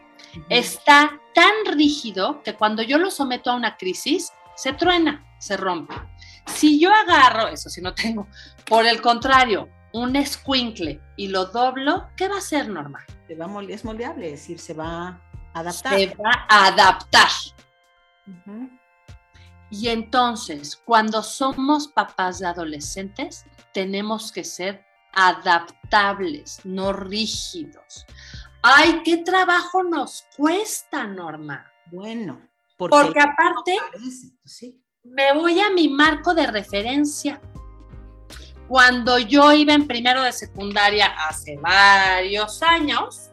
[0.48, 5.96] Está tan rígido que cuando yo lo someto a una crisis, se truena, se rompe.
[6.46, 8.28] Si yo agarro, eso sí no tengo,
[8.68, 13.06] por el contrario, un escuincle y lo doblo, ¿qué va a hacer, Norma?
[13.28, 15.22] Se va es moldeable, es decir, se va a
[15.54, 15.98] adaptar.
[15.98, 17.30] Se va a adaptar.
[19.70, 28.06] Y entonces, cuando somos papás de adolescentes, tenemos que ser adaptables, no rígidos.
[28.62, 31.72] Ay, qué trabajo nos cuesta, Norma.
[31.90, 32.42] Bueno,
[32.76, 33.78] porque, aparte
[35.04, 37.40] me voy a mi marco de referencia.
[38.68, 43.30] Cuando yo iba en primero de secundaria hace varios años,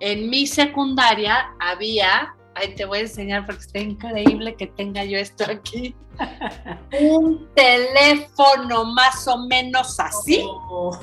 [0.00, 5.18] en mi secundaria había Ay, te voy a enseñar porque está increíble que tenga yo
[5.18, 5.94] esto aquí.
[6.98, 10.42] un teléfono más o menos así.
[10.42, 10.98] Oh.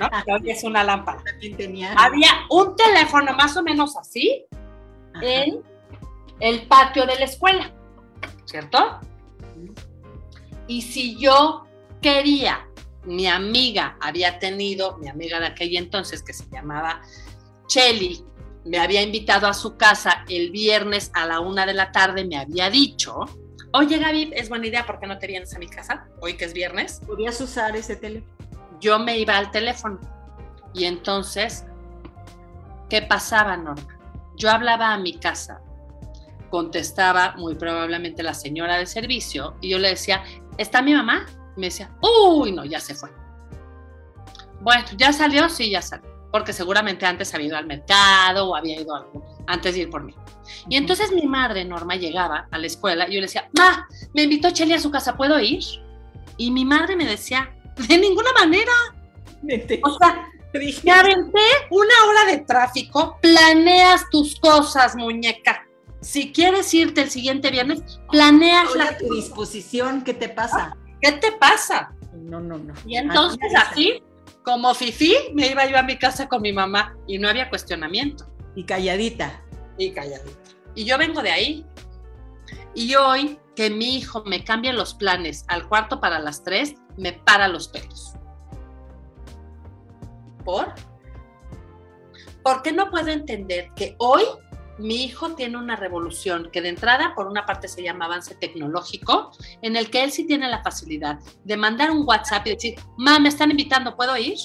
[0.00, 0.10] ¿no?
[0.24, 1.22] Creo que es una lámpara.
[1.56, 1.92] tenía.
[1.92, 4.44] Había un teléfono más o menos así
[5.20, 5.62] en
[6.40, 7.70] el patio de la escuela,
[8.44, 8.98] ¿cierto?
[10.66, 11.64] Y si yo
[12.00, 12.66] quería,
[13.04, 17.02] mi amiga había tenido, mi amiga de aquel entonces que se llamaba
[17.66, 18.24] Chelly,
[18.64, 22.36] me había invitado a su casa el viernes a la una de la tarde, me
[22.36, 23.24] había dicho,
[23.72, 26.44] oye Gaby, es buena idea, ¿por qué no te vienes a mi casa hoy que
[26.44, 27.00] es viernes?
[27.06, 28.32] ¿Podías usar ese teléfono?
[28.80, 30.00] Yo me iba al teléfono
[30.74, 31.64] y entonces,
[32.88, 33.98] ¿qué pasaba, Norma?
[34.36, 35.60] Yo hablaba a mi casa,
[36.50, 40.22] contestaba muy probablemente la señora de servicio y yo le decía,
[40.58, 41.26] ¿está mi mamá?
[41.56, 43.10] Me decía, uy, no, ya se fue.
[44.60, 45.48] Bueno, ¿ya salió?
[45.48, 49.82] Sí, ya salió porque seguramente antes había ido al mercado o había ido antes de
[49.82, 50.14] ir por mí.
[50.68, 54.22] Y entonces mi madre, Norma, llegaba a la escuela y yo le decía, Ma, me
[54.22, 55.62] invitó Cheli a su casa, ¿puedo ir?
[56.38, 58.72] Y mi madre me decía, de ninguna manera.
[59.82, 60.30] O sea,
[60.84, 65.66] me aventé una hora de tráfico, planeas tus cosas, muñeca.
[66.00, 70.76] Si quieres irte el siguiente viernes, planeas la tu disposición, ¿qué te pasa?
[71.02, 71.92] ¿Qué te pasa?
[72.12, 72.72] No, no, no.
[72.86, 74.00] Y entonces así
[74.44, 78.24] como Fifi, me iba yo a mi casa con mi mamá y no había cuestionamiento.
[78.54, 79.42] Y calladita.
[79.78, 80.38] Y calladita.
[80.76, 81.66] Y yo vengo de ahí.
[82.74, 87.12] Y hoy que mi hijo me cambia los planes al cuarto para las tres, me
[87.12, 88.14] para los pelos.
[90.44, 90.72] ¿Por?
[92.42, 94.22] Porque no puedo entender que hoy
[94.78, 99.32] mi hijo tiene una revolución que de entrada, por una parte, se llama avance tecnológico,
[99.60, 103.18] en el que él sí tiene la facilidad de mandar un WhatsApp y decir, mamá,
[103.18, 104.36] me están invitando, ¿puedo ir?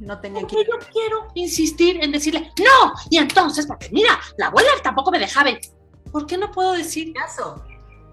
[0.00, 4.70] No tenía Porque yo quiero insistir en decirle, no, y entonces, porque mira, la abuela
[4.82, 5.50] tampoco me dejaba.
[5.50, 5.60] ir".
[6.10, 7.62] ¿Por qué no puedo decir, caso.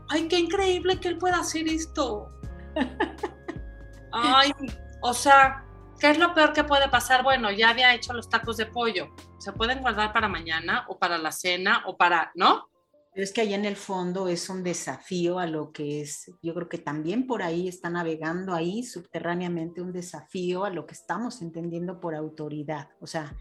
[0.10, 2.30] ay, qué increíble que él pueda hacer esto?
[4.16, 4.52] Ay,
[5.02, 5.63] o sea,
[6.04, 7.24] ¿qué es lo peor que puede pasar?
[7.24, 9.16] Bueno, ya había hecho los tacos de pollo.
[9.38, 12.68] Se pueden guardar para mañana o para la cena o para, ¿no?
[13.14, 16.54] Pero es que allá en el fondo es un desafío a lo que es, yo
[16.54, 21.42] creo que también por ahí está navegando ahí subterráneamente un desafío a lo que estamos
[21.42, 22.90] entendiendo por autoridad.
[23.00, 23.34] O sea,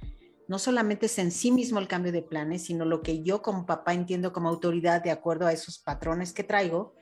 [0.47, 3.67] no solamente es en sí mismo el cambio de planes, sino lo que yo como
[3.67, 6.95] papá entiendo como autoridad de acuerdo a esos patrones que traigo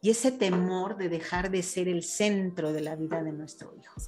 [0.00, 4.00] y ese temor de dejar de ser el centro de la vida de nuestro hijo.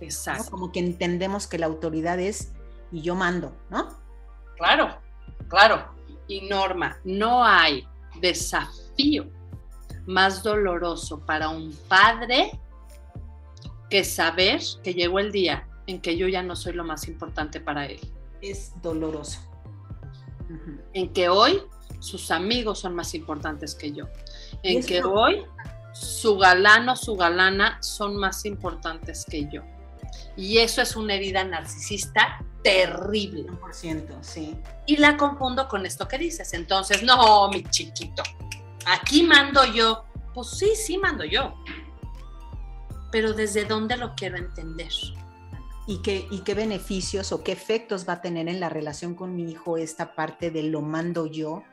[0.00, 0.06] ¿No?
[0.06, 0.50] Exacto.
[0.50, 2.52] Como que entendemos que la autoridad es
[2.92, 3.88] y yo mando, ¿no?
[4.56, 4.98] Claro,
[5.48, 5.94] claro.
[6.26, 7.86] Y Norma, no hay
[8.20, 9.30] desafío
[10.06, 12.58] más doloroso para un padre
[13.88, 17.60] que saber que llegó el día en que yo ya no soy lo más importante
[17.60, 18.00] para él.
[18.40, 19.40] Es doloroso.
[20.92, 21.62] En que hoy
[22.00, 24.06] sus amigos son más importantes que yo.
[24.62, 25.44] En que hoy
[25.92, 29.62] su galano, su galana son más importantes que yo.
[30.36, 33.46] Y eso es una herida narcisista terrible.
[33.48, 34.56] 100%, sí.
[34.86, 36.52] Y la confundo con esto que dices.
[36.54, 38.22] Entonces, no, mi chiquito,
[38.86, 40.04] aquí mando yo.
[40.34, 41.54] Pues sí, sí mando yo.
[43.10, 44.92] Pero ¿desde dónde lo quiero entender?
[45.86, 49.34] ¿Y qué, ¿Y qué beneficios o qué efectos va a tener en la relación con
[49.34, 51.64] mi hijo esta parte de lo mando yo?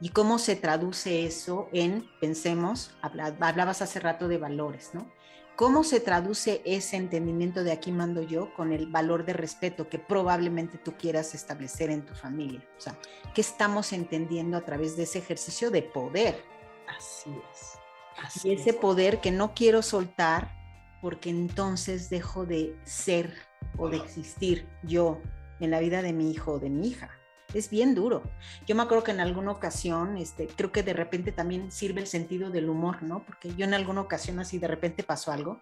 [0.00, 5.10] ¿Y cómo se traduce eso en, pensemos, habla- hablabas hace rato de valores, ¿no?
[5.56, 10.00] ¿Cómo se traduce ese entendimiento de aquí mando yo con el valor de respeto que
[10.00, 12.66] probablemente tú quieras establecer en tu familia?
[12.76, 12.98] O sea,
[13.34, 16.42] ¿qué estamos entendiendo a través de ese ejercicio de poder?
[16.88, 17.78] Así es.
[18.16, 18.76] Así Y ese es.
[18.76, 20.52] poder que no quiero soltar
[21.00, 23.32] porque entonces dejo de ser
[23.76, 25.20] o de existir yo
[25.60, 27.10] en la vida de mi hijo o de mi hija.
[27.54, 28.22] Es bien duro.
[28.66, 32.06] Yo me acuerdo que en alguna ocasión, este, creo que de repente también sirve el
[32.06, 33.24] sentido del humor, ¿no?
[33.24, 35.60] Porque yo en alguna ocasión así de repente pasó algo.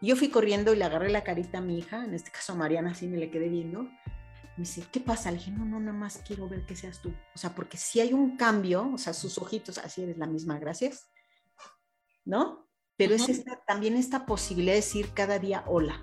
[0.00, 2.52] Y yo fui corriendo y le agarré la carita a mi hija, en este caso
[2.52, 3.82] a Mariana, así me le quedé viendo.
[3.82, 5.30] Me dice, ¿qué pasa?
[5.30, 7.12] Le dije, no, no, nada más quiero ver que seas tú.
[7.34, 10.58] O sea, porque si hay un cambio, o sea, sus ojitos, así eres la misma,
[10.58, 11.10] gracias.
[12.26, 12.66] ¿no?
[12.98, 16.02] Pero es esta, también esta posibilidad de decir cada día hola.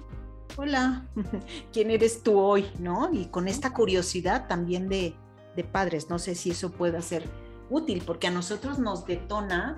[0.57, 1.09] Hola,
[1.73, 2.67] ¿quién eres tú hoy?
[2.79, 3.09] ¿No?
[3.11, 5.15] Y con esta curiosidad también de,
[5.55, 7.23] de padres, no sé si eso pueda ser
[7.69, 9.77] útil, porque a nosotros nos detona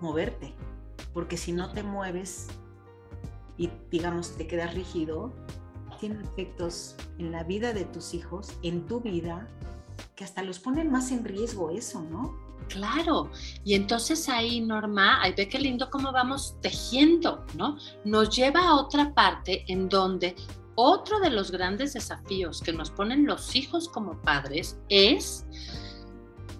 [0.00, 0.54] moverte,
[1.12, 2.48] porque si no te mueves
[3.56, 5.32] y digamos te quedas rígido,
[6.00, 9.46] tiene efectos en la vida de tus hijos, en tu vida,
[10.16, 12.34] que hasta los ponen más en riesgo eso, ¿no?
[12.68, 13.30] Claro,
[13.64, 17.76] y entonces ahí, Norma, ahí ve qué lindo cómo vamos tejiendo, ¿no?
[18.04, 20.34] Nos lleva a otra parte en donde
[20.84, 25.46] otro de los grandes desafíos que nos ponen los hijos como padres es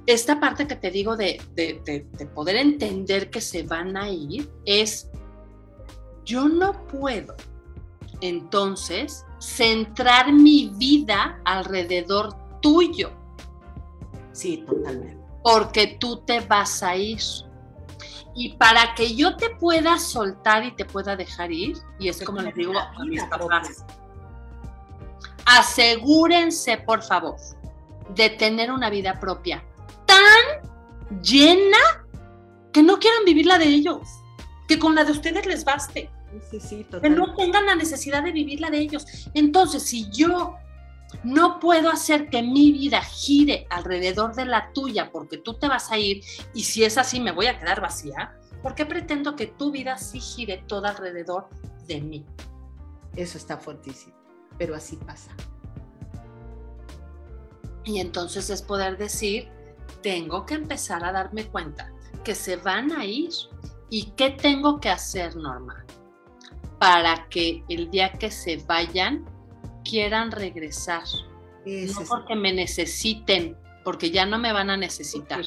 [0.07, 4.09] esta parte que te digo de, de- de- de poder entender que se van a
[4.11, 5.09] ir, es
[6.25, 7.35] yo no puedo
[8.21, 13.11] entonces centrar mi vida alrededor tuyo
[14.33, 15.19] Sí, totalmente.
[15.43, 17.21] porque tú te vas a ir.
[18.35, 22.41] Y para que yo te pueda soltar y te pueda dejar ir, y es como
[22.41, 23.85] les digo a mis papás,
[25.59, 27.37] asegúrense, por favor,
[28.15, 29.65] de tener una vida propia
[30.07, 31.79] tan llena
[32.73, 34.01] que no quieran vivir la de ellos,
[34.67, 36.11] que con la de ustedes les baste
[36.51, 39.05] Sí, sí, que no tengan la necesidad de vivir la de ellos.
[39.35, 40.57] Entonces, si yo
[41.25, 45.91] no puedo hacer que mi vida gire alrededor de la tuya porque tú te vas
[45.91, 49.47] a ir y si es así me voy a quedar vacía, ¿por qué pretendo que
[49.47, 51.49] tu vida sí gire toda alrededor
[51.87, 52.25] de mí?
[53.15, 54.15] Eso está fuertísimo,
[54.59, 55.35] pero así pasa.
[57.85, 59.49] Y entonces es poder decir,
[60.03, 61.93] tengo que empezar a darme cuenta
[62.25, 63.31] que se van a ir
[63.91, 65.85] y qué tengo que hacer, Norma,
[66.79, 69.25] para que el día que se vayan
[69.85, 71.05] quieran regresar.
[71.65, 75.45] No porque me necesiten, porque ya no me van a necesitar,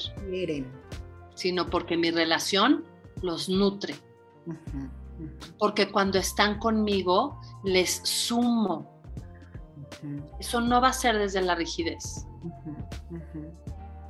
[1.36, 2.86] sino porque mi relación
[3.22, 3.96] los nutre.
[5.58, 8.95] Porque cuando están conmigo, les sumo.
[10.40, 12.26] Eso no va a ser desde la rigidez.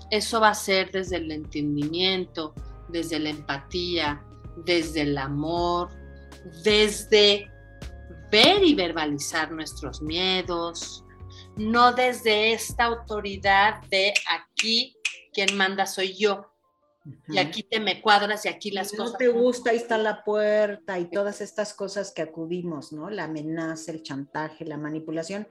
[0.10, 2.54] Eso va a ser desde el entendimiento,
[2.90, 4.24] desde la empatía,
[4.66, 5.90] desde el amor,
[6.64, 7.50] desde
[8.32, 11.04] ver y verbalizar nuestros miedos,
[11.56, 14.96] no desde esta autoridad de aquí
[15.34, 16.52] quien manda soy yo.
[17.28, 19.12] Y aquí te me cuadras y aquí las cosas.
[19.12, 23.12] No te gusta, ahí está la puerta y todas estas cosas que acudimos, ¿no?
[23.12, 25.48] La amenaza, el chantaje, la manipulación,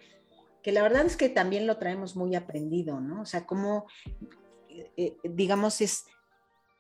[0.65, 3.21] que la verdad es que también lo traemos muy aprendido, ¿no?
[3.21, 3.87] O sea, como,
[4.71, 6.07] eh, eh, digamos, es,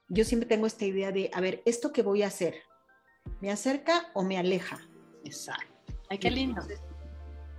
[0.08, 2.54] yo siempre tengo esta idea de, a ver, ¿esto que voy a hacer?
[3.42, 4.78] ¿Me acerca o me aleja?
[5.22, 5.66] Exacto.
[6.08, 6.62] Ay, qué lindo.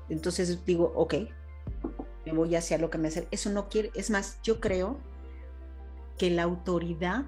[0.10, 1.14] Entonces, digo, ok,
[2.26, 3.28] me voy hacia lo que me hace.
[3.30, 5.00] Eso no quiere, es más, yo creo
[6.18, 7.26] que la autoridad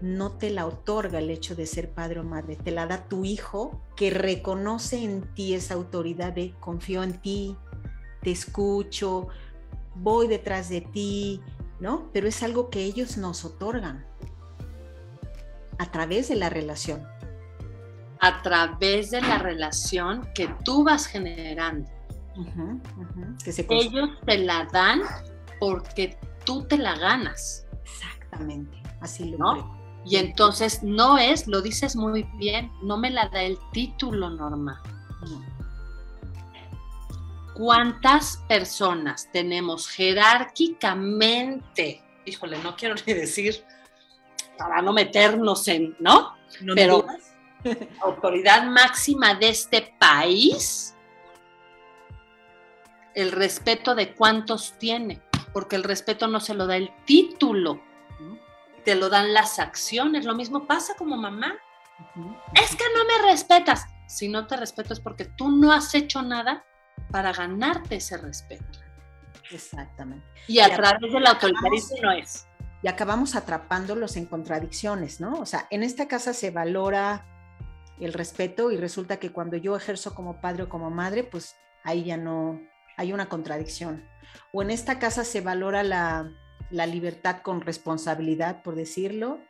[0.00, 3.24] no te la otorga el hecho de ser padre o madre, te la da tu
[3.24, 7.56] hijo que reconoce en ti esa autoridad de confío en ti,
[8.22, 9.28] te escucho,
[9.94, 11.40] voy detrás de ti,
[11.80, 12.08] ¿no?
[12.12, 14.04] Pero es algo que ellos nos otorgan
[15.78, 17.06] a través de la relación.
[18.20, 21.88] A través de la relación que tú vas generando.
[23.68, 25.02] ellos te la dan
[25.60, 27.66] porque tú te la ganas.
[27.84, 29.78] Exactamente, así lo ¿no?
[30.04, 34.82] Y entonces no es, lo dices muy bien, no me la da el título, Norma.
[37.58, 42.04] ¿Cuántas personas tenemos jerárquicamente?
[42.24, 43.64] Híjole, no quiero ni decir
[44.56, 46.36] para no meternos en, ¿no?
[46.76, 47.04] Pero
[48.00, 50.94] autoridad máxima de este país,
[53.16, 55.20] el respeto de cuántos tiene,
[55.52, 57.82] porque el respeto no se lo da el título,
[58.84, 60.24] te lo dan las acciones.
[60.24, 61.56] Lo mismo pasa como mamá.
[62.54, 63.84] Es que no me respetas.
[64.06, 66.64] Si no te respeto es porque tú no has hecho nada
[67.10, 68.78] para ganarte ese respeto.
[69.50, 70.26] Exactamente.
[70.46, 72.46] Y a través del autoritarismo no es.
[72.82, 75.40] Y acabamos atrapándolos en contradicciones, ¿no?
[75.40, 77.26] O sea, en esta casa se valora
[77.98, 82.04] el respeto y resulta que cuando yo ejerzo como padre o como madre, pues ahí
[82.04, 82.60] ya no
[82.96, 84.04] hay una contradicción.
[84.52, 86.30] O en esta casa se valora la,
[86.70, 89.40] la libertad con responsabilidad, por decirlo,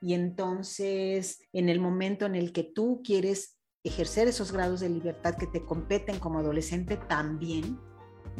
[0.00, 3.53] y entonces en el momento en el que tú quieres
[3.84, 7.78] ejercer esos grados de libertad que te competen como adolescente también,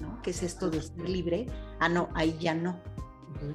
[0.01, 0.21] ¿no?
[0.23, 1.47] Que es esto de ser libre,
[1.81, 2.81] ah, no, ahí ya no,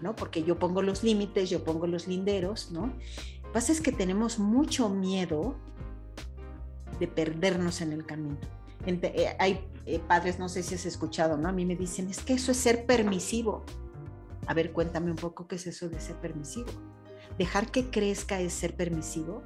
[0.01, 0.15] ¿no?
[0.15, 2.87] Porque yo pongo los límites, yo pongo los linderos, ¿no?
[2.87, 5.55] Lo que pasa es que tenemos mucho miedo
[6.99, 8.37] de perdernos en el camino.
[8.85, 11.49] Eh, hay eh, padres, no sé si has escuchado, ¿no?
[11.49, 13.65] A mí me dicen, es que eso es ser permisivo.
[14.45, 16.69] A ver, cuéntame un poco qué es eso de ser permisivo.
[17.39, 19.43] Dejar que crezca es ser permisivo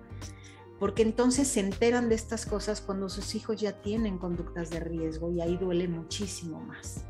[0.83, 5.31] porque entonces se enteran de estas cosas cuando sus hijos ya tienen conductas de riesgo
[5.31, 7.05] y ahí duele muchísimo más.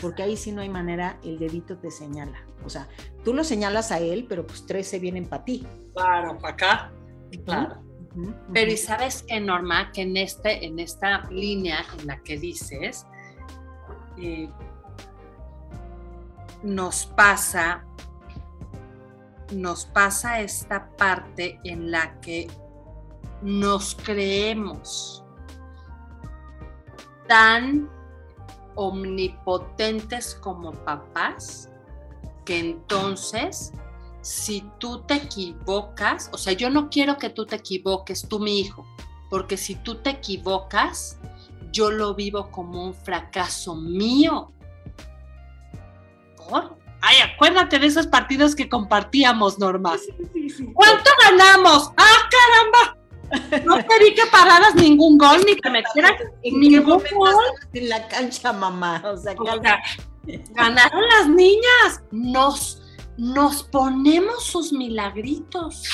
[0.00, 2.46] Porque ahí sí no hay manera, el dedito te señala.
[2.64, 2.86] O sea,
[3.24, 5.66] tú lo señalas a él, pero pues tres se vienen para ti.
[5.92, 6.92] Claro, para acá.
[7.44, 7.82] Claro.
[8.52, 13.08] Pero y sabes que Norma, que en, este, en esta línea en la que dices,
[14.18, 14.48] eh,
[16.62, 17.84] nos pasa,
[19.52, 22.46] nos pasa esta parte en la que
[23.42, 25.24] nos creemos
[27.26, 27.88] tan
[28.74, 31.68] omnipotentes como papás
[32.44, 33.72] que entonces
[34.22, 38.60] si tú te equivocas, o sea, yo no quiero que tú te equivoques, tú mi
[38.60, 38.86] hijo,
[39.30, 41.18] porque si tú te equivocas,
[41.72, 44.52] yo lo vivo como un fracaso mío.
[46.36, 46.76] ¿Por?
[47.00, 49.96] Ay, acuérdate de esos partidos que compartíamos, Norma.
[50.74, 51.90] ¿Cuánto ganamos?
[51.96, 52.99] ¡Ah, caramba!
[53.64, 56.12] No te vi que pararas ningún gol, ni que metieras
[56.42, 57.34] ningún gol.
[57.72, 59.02] En la cancha, mamá.
[59.04, 59.34] O sea,
[60.52, 62.02] ganaron las niñas.
[62.10, 62.82] Nos,
[63.16, 65.84] nos ponemos sus milagritos,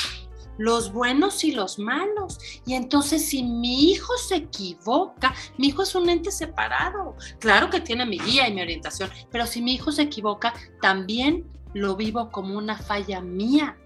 [0.59, 2.39] los buenos y los malos.
[2.65, 7.17] Y entonces, si mi hijo se equivoca, mi hijo es un ente separado.
[7.39, 11.45] Claro que tiene mi guía y mi orientación, pero si mi hijo se equivoca, también
[11.75, 13.77] lo vivo como una falla mía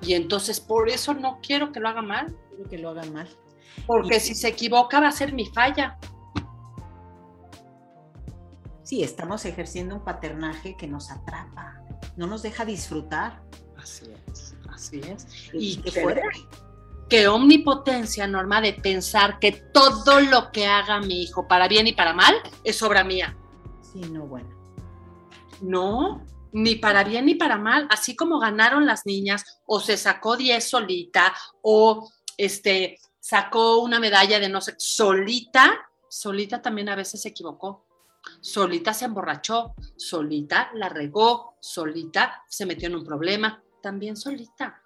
[0.00, 2.36] y entonces por eso no quiero que lo haga mal.
[2.48, 3.28] Quiero que lo hagan mal.
[3.86, 5.98] Porque si se equivoca va a ser mi falla.
[8.82, 11.82] Sí, estamos ejerciendo un paternaje que nos atrapa,
[12.16, 13.42] no nos deja disfrutar.
[13.78, 15.26] Así es, así es.
[15.52, 15.90] Y, que
[17.08, 21.92] que omnipotencia, Norma, de pensar que todo lo que haga mi hijo, para bien y
[21.92, 23.36] para mal, es obra mía.
[23.80, 24.48] Sí, no, bueno.
[25.60, 26.24] No,
[26.54, 30.64] ni para bien ni para mal, así como ganaron las niñas o se sacó 10
[30.64, 37.30] solita o este sacó una medalla de no sé, solita, solita también a veces se
[37.30, 37.84] equivocó.
[38.40, 44.80] Solita se emborrachó, solita la regó, solita se metió en un problema, también solita.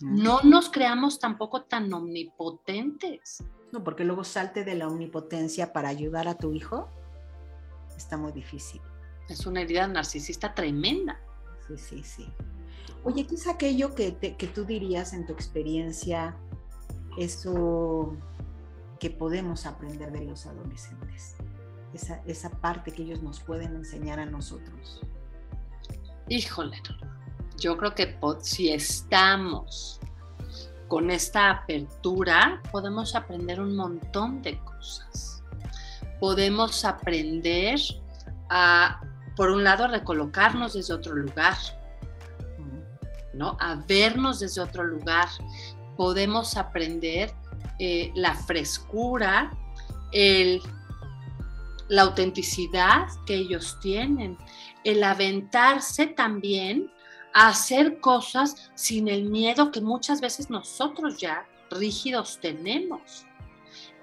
[0.00, 3.42] No nos creamos tampoco tan omnipotentes.
[3.72, 6.88] No, porque luego salte de la omnipotencia para ayudar a tu hijo
[7.96, 8.80] está muy difícil.
[9.28, 11.18] Es una herida narcisista tremenda.
[11.66, 12.32] Sí, sí, sí.
[13.04, 16.36] Oye, ¿qué es aquello que, que tú dirías en tu experiencia,
[17.18, 18.16] eso
[18.98, 21.36] que podemos aprender de los adolescentes?
[21.94, 25.00] Esa, esa parte que ellos nos pueden enseñar a nosotros.
[26.28, 26.76] Híjole,
[27.58, 30.00] yo creo que si estamos
[30.88, 35.42] con esta apertura, podemos aprender un montón de cosas.
[36.20, 37.78] Podemos aprender
[38.48, 39.00] a,
[39.36, 41.56] por un lado, recolocarnos desde otro lugar,
[43.34, 43.56] ¿no?
[43.60, 45.28] A vernos desde otro lugar.
[45.96, 47.32] Podemos aprender
[47.78, 49.50] eh, la frescura,
[50.12, 50.62] el,
[51.88, 54.38] la autenticidad que ellos tienen,
[54.84, 56.90] el aventarse también
[57.34, 63.26] a hacer cosas sin el miedo que muchas veces nosotros ya rígidos tenemos.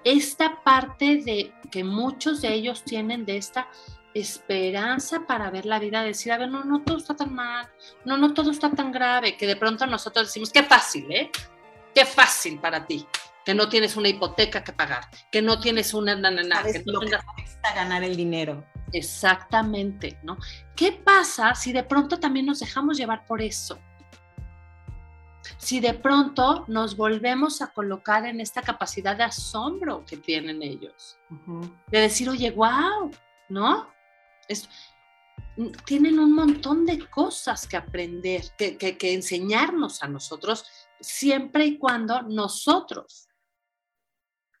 [0.04, 3.68] Esta parte de que muchos de ellos tienen de esta
[4.14, 7.68] esperanza para ver la vida, decir, a ver, no, no todo está tan mal,
[8.04, 11.30] no, no todo está tan grave, que de pronto nosotros decimos, qué fácil, ¿eh?
[11.92, 13.06] Qué fácil para ti,
[13.44, 16.14] que no tienes una hipoteca que pagar, que no tienes una...
[16.14, 16.30] Na,
[16.62, 17.24] que no tengas...
[17.74, 18.64] ganar el dinero.
[18.92, 20.38] Exactamente, ¿no?
[20.76, 23.80] ¿Qué pasa si de pronto también nos dejamos llevar por eso?
[25.58, 31.18] Si de pronto nos volvemos a colocar en esta capacidad de asombro que tienen ellos,
[31.88, 33.10] de decir, oye, wow,
[33.48, 33.93] ¿no?
[35.56, 40.64] Mm, tienen un montón de cosas que aprender, que, que enseñarnos a nosotros,
[41.00, 43.28] siempre y cuando nosotros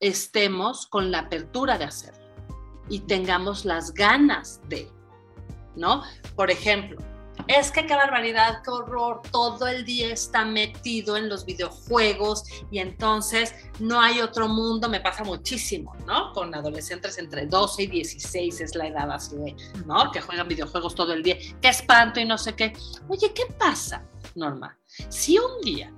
[0.00, 2.24] estemos con la apertura de hacerlo
[2.88, 4.90] y tengamos las ganas de,
[5.76, 6.02] ¿no?
[6.36, 6.98] Por ejemplo,
[7.48, 12.78] es que qué barbaridad, qué horror, todo el día está metido en los videojuegos y
[12.78, 16.32] entonces no hay otro mundo, me pasa muchísimo, ¿no?
[16.32, 19.56] Con adolescentes entre 12 y 16 es la edad así de,
[19.86, 20.10] ¿no?
[20.10, 22.72] Que juegan videojuegos todo el día, qué espanto y no sé qué.
[23.08, 24.04] Oye, ¿qué pasa,
[24.34, 24.78] Norma?
[25.08, 25.92] Si un día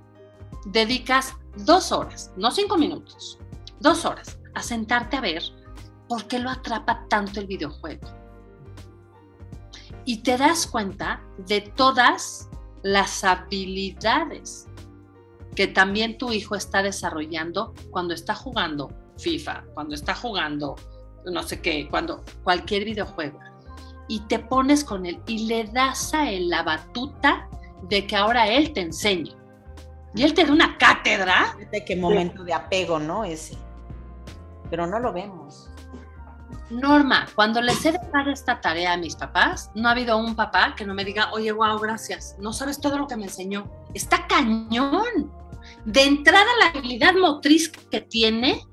[0.65, 3.39] dedicas dos horas, no cinco minutos,
[3.79, 5.43] dos horas, a sentarte a ver
[6.07, 8.07] ¿por qué lo atrapa tanto el videojuego?
[10.07, 12.49] Y te das cuenta de todas
[12.81, 14.65] las habilidades
[15.53, 20.75] que también tu hijo está desarrollando cuando está jugando FIFA, cuando está jugando
[21.25, 23.37] no sé qué, cuando cualquier videojuego.
[24.07, 27.49] Y te pones con él y le das a él la batuta
[27.89, 29.33] de que ahora él te enseña.
[30.15, 31.57] Y él te da una cátedra.
[31.69, 33.25] De qué momento de apego, ¿no?
[33.25, 33.57] Ese.
[34.69, 35.66] Pero no lo vemos.
[36.69, 40.75] Norma, cuando les he dejado esta tarea a mis papás, no ha habido un papá
[40.75, 43.71] que no me diga, oye, wow, gracias, no sabes todo lo que me enseñó.
[43.93, 45.31] Está cañón.
[45.85, 48.65] De entrada, la habilidad motriz que tiene,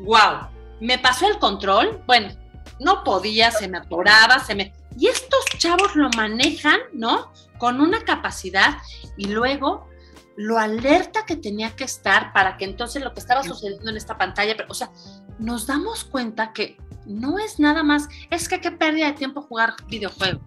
[0.00, 0.48] wow,
[0.80, 2.34] me pasó el control, bueno,
[2.80, 4.72] no podía, se me atoraba, se me...
[4.98, 7.32] Y estos chavos lo manejan, ¿no?
[7.58, 8.78] Con una capacidad
[9.16, 9.88] y luego
[10.36, 14.18] lo alerta que tenía que estar para que entonces lo que estaba sucediendo en esta
[14.18, 14.90] pantalla, pero, o sea,
[15.38, 16.76] nos damos cuenta que
[17.06, 20.40] no es nada más, es que qué pérdida de tiempo jugar videojuego.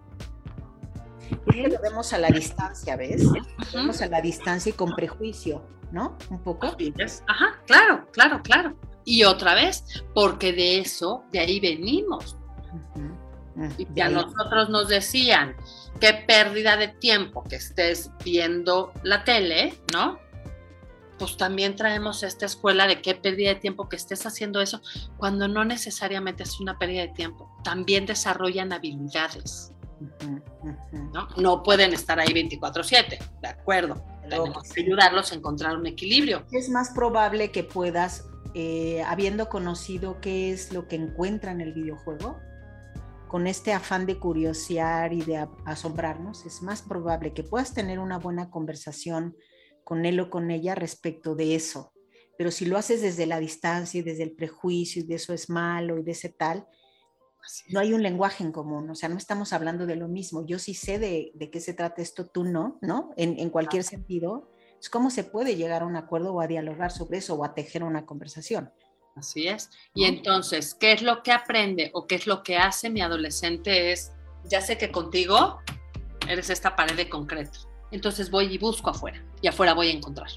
[1.46, 3.24] lo vemos a la distancia, ¿ves?
[3.24, 3.32] Lo
[3.74, 6.16] vemos a la distancia y con prejuicio, ¿no?
[6.28, 6.66] Un poco.
[7.26, 8.76] Ajá, claro, claro, claro.
[9.04, 9.84] Y otra vez,
[10.14, 12.36] porque de eso, de ahí venimos.
[13.76, 15.56] Y ya nosotros nos decían,
[16.00, 20.18] qué pérdida de tiempo que estés viendo la tele, ¿no?
[21.20, 24.80] Pues también traemos esta escuela de qué pérdida de tiempo que estés haciendo eso,
[25.18, 27.54] cuando no necesariamente es una pérdida de tiempo.
[27.62, 29.70] También desarrollan habilidades.
[31.12, 31.28] ¿no?
[31.36, 34.02] no pueden estar ahí 24/7, ¿de acuerdo?
[34.30, 36.46] Tenemos que ayudarlos a encontrar un equilibrio.
[36.52, 41.74] Es más probable que puedas, eh, habiendo conocido qué es lo que encuentra en el
[41.74, 42.38] videojuego,
[43.28, 48.18] con este afán de curiosear y de asombrarnos, es más probable que puedas tener una
[48.18, 49.36] buena conversación
[49.90, 51.92] con él o con ella respecto de eso.
[52.38, 55.50] Pero si lo haces desde la distancia y desde el prejuicio y de eso es
[55.50, 56.64] malo y de ese tal,
[57.70, 60.46] no hay un lenguaje en común, o sea, no estamos hablando de lo mismo.
[60.46, 63.10] Yo sí sé de, qué se trata esto, tú no, ¿no?
[63.16, 64.52] En, cualquier sentido,
[64.92, 67.82] cómo se puede llegar a un acuerdo o a dialogar sobre eso o a tejer
[67.82, 68.72] una conversación.
[69.16, 69.70] Así es.
[69.92, 73.90] Y entonces, ¿qué es lo que aprende o qué es lo que hace mi adolescente?
[73.90, 74.12] Es,
[74.44, 75.58] ya sé que contigo
[76.28, 80.28] eres esta pared de concreto entonces voy y busco afuera y afuera voy a encontrar.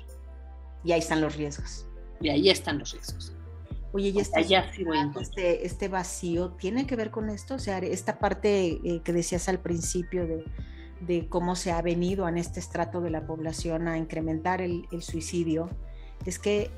[0.84, 1.86] Y ahí están los riesgos.
[2.20, 3.34] Y ahí están los riesgos.
[3.94, 7.78] Oye, y este, sí voy este, este, vacío tiene que ver con esto, o sea,
[7.78, 10.44] esta parte eh, que decías al principio de,
[11.02, 15.04] de, cómo se ha venido en este estrato de la población a incrementar el, el
[15.04, 15.70] suicidio,
[16.26, 16.72] es que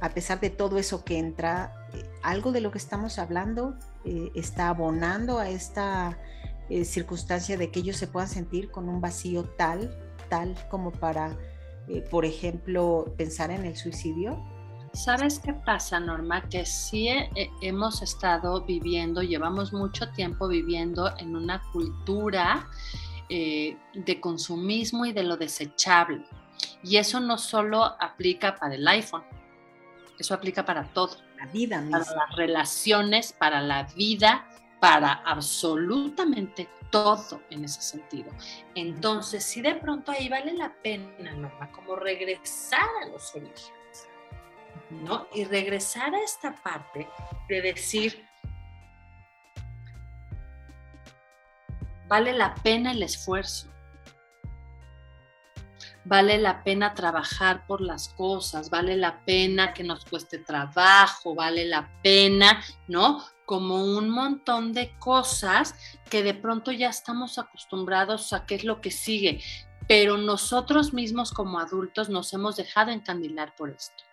[0.00, 4.32] a pesar de todo eso que entra, eh, algo de lo que estamos hablando eh,
[4.34, 6.18] está abonando a esta
[6.82, 9.96] circunstancia de que ellos se puedan sentir con un vacío tal,
[10.28, 11.36] tal como para,
[11.88, 14.42] eh, por ejemplo, pensar en el suicidio?
[14.92, 16.48] ¿Sabes qué pasa, Norma?
[16.48, 17.08] Que sí
[17.60, 22.66] hemos estado viviendo, llevamos mucho tiempo viviendo en una cultura
[23.28, 26.24] de consumismo y de lo desechable.
[26.82, 29.24] Y eso no solo aplica para el iPhone,
[30.18, 31.16] eso aplica para todo.
[31.38, 34.46] La vida Para las relaciones, para la vida,
[34.86, 38.30] para absolutamente todo en ese sentido.
[38.76, 44.08] Entonces, si de pronto ahí vale la pena, Norma, como regresar a los orígenes,
[44.90, 45.26] ¿no?
[45.34, 47.08] Y regresar a esta parte
[47.48, 48.24] de decir,
[52.06, 53.68] vale la pena el esfuerzo,
[56.06, 61.64] vale la pena trabajar por las cosas, vale la pena que nos cueste trabajo, vale
[61.64, 63.24] la pena, ¿no?
[63.44, 65.74] Como un montón de cosas
[66.08, 69.42] que de pronto ya estamos acostumbrados a qué es lo que sigue,
[69.88, 74.04] pero nosotros mismos como adultos nos hemos dejado encandilar por esto.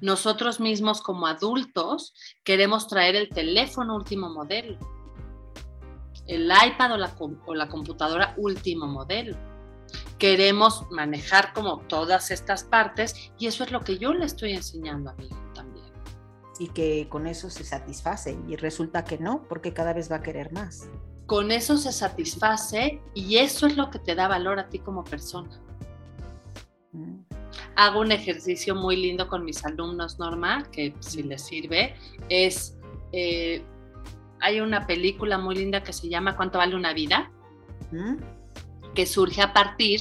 [0.00, 2.14] Nosotros mismos como adultos
[2.44, 4.78] queremos traer el teléfono último modelo,
[6.26, 7.14] el iPad o la,
[7.46, 9.53] o la computadora último modelo
[10.18, 15.10] queremos manejar como todas estas partes y eso es lo que yo le estoy enseñando
[15.10, 15.86] a mi hijo también.
[16.58, 20.22] Y que con eso se satisface y resulta que no, porque cada vez va a
[20.22, 20.88] querer más.
[21.26, 25.02] Con eso se satisface y eso es lo que te da valor a ti como
[25.02, 25.60] persona.
[26.92, 27.20] Mm.
[27.76, 31.96] Hago un ejercicio muy lindo con mis alumnos, Norma, que si les sirve,
[32.28, 32.76] es,
[33.12, 33.64] eh,
[34.40, 37.32] hay una película muy linda que se llama ¿Cuánto vale una vida?
[37.90, 38.33] Mm
[38.94, 40.00] que surge a partir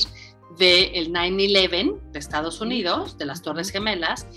[0.57, 4.27] del 9-11 de Estados Unidos, de las Torres Gemelas.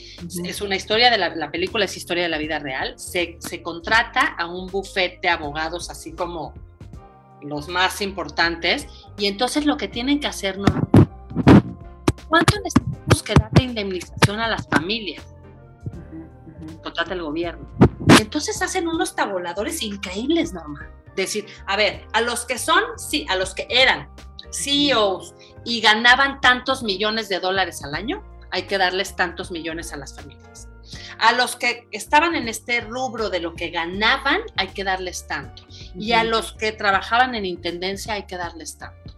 [0.44, 2.98] Es una historia de la, película, es historia de la vida real.
[2.98, 6.54] Se, se contrata a un buffet de abogados, así como
[7.42, 8.86] los más importantes,
[9.18, 10.66] y entonces lo que tienen que hacer, ¿no?
[12.28, 15.24] ¿cuánto necesitamos que dar de indemnización a las familias?
[16.82, 17.66] Contrata el gobierno.
[18.18, 20.90] Y entonces hacen unos tabuladores increíbles, Norma.
[21.16, 24.08] Decir, a ver, a los que son, sí, a los que eran
[24.52, 29.96] CEOs y ganaban tantos millones de dólares al año, hay que darles tantos millones a
[29.96, 30.68] las familias.
[31.18, 35.64] A los que estaban en este rubro de lo que ganaban, hay que darles tanto.
[35.94, 39.14] Y a los que trabajaban en intendencia, hay que darles tanto.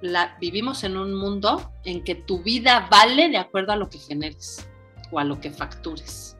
[0.00, 3.98] La, vivimos en un mundo en que tu vida vale de acuerdo a lo que
[3.98, 4.66] generes
[5.10, 6.35] o a lo que factures.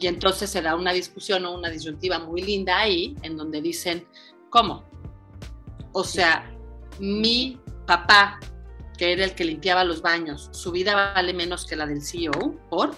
[0.00, 4.06] Y entonces se da una discusión o una disyuntiva muy linda ahí, en donde dicen,
[4.48, 4.84] ¿cómo?
[5.92, 6.50] O sea,
[6.98, 8.40] mi papá,
[8.96, 12.58] que era el que limpiaba los baños, su vida vale menos que la del CEO,
[12.70, 12.92] ¿por?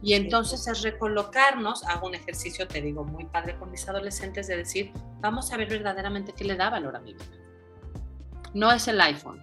[0.00, 4.56] Y entonces es recolocarnos, hago un ejercicio, te digo, muy padre con mis adolescentes, de
[4.56, 7.24] decir, vamos a ver verdaderamente qué le da valor a mi vida.
[8.54, 9.42] No es el iPhone,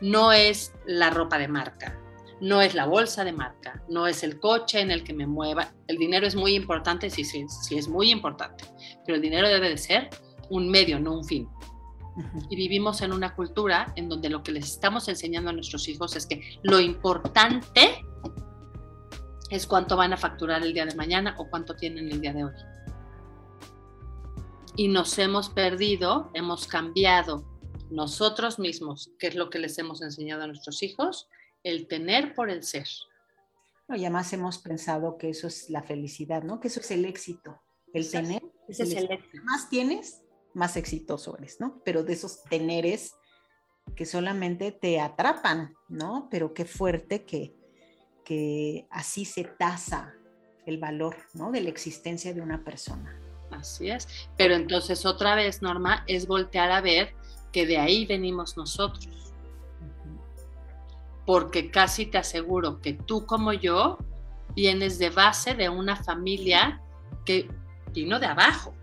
[0.00, 1.98] no es la ropa de marca,
[2.40, 5.72] no es la bolsa de marca, no es el coche en el que me mueva.
[5.86, 8.64] El dinero es muy importante, sí, sí, sí es muy importante,
[9.04, 10.08] pero el dinero debe de ser
[10.48, 11.48] un medio, no un fin.
[12.50, 16.16] Y vivimos en una cultura en donde lo que les estamos enseñando a nuestros hijos
[16.16, 18.04] es que lo importante
[19.50, 22.44] es cuánto van a facturar el día de mañana o cuánto tienen el día de
[22.44, 22.52] hoy.
[24.76, 27.44] Y nos hemos perdido, hemos cambiado
[27.90, 31.28] nosotros mismos, que es lo que les hemos enseñado a nuestros hijos,
[31.62, 32.86] el tener por el ser.
[33.88, 36.60] y además hemos pensado que eso es la felicidad, ¿no?
[36.60, 37.60] Que eso es el éxito,
[37.92, 38.42] el tener.
[38.68, 39.42] Ese es el éxito.
[39.44, 40.22] Más tienes,
[40.54, 41.82] más exitoso eres, ¿no?
[41.84, 43.14] Pero de esos teneres
[43.96, 46.28] que solamente te atrapan, ¿no?
[46.30, 47.56] Pero qué fuerte que,
[48.24, 50.14] que así se tasa
[50.66, 51.50] el valor, ¿no?
[51.50, 53.18] De la existencia de una persona.
[53.50, 54.06] Así es.
[54.36, 57.14] Pero entonces otra vez, Norma, es voltear a ver
[57.52, 59.29] que de ahí venimos nosotros.
[61.26, 63.98] Porque casi te aseguro que tú como yo
[64.54, 66.80] vienes de base de una familia
[67.24, 67.48] que
[67.92, 68.74] vino de abajo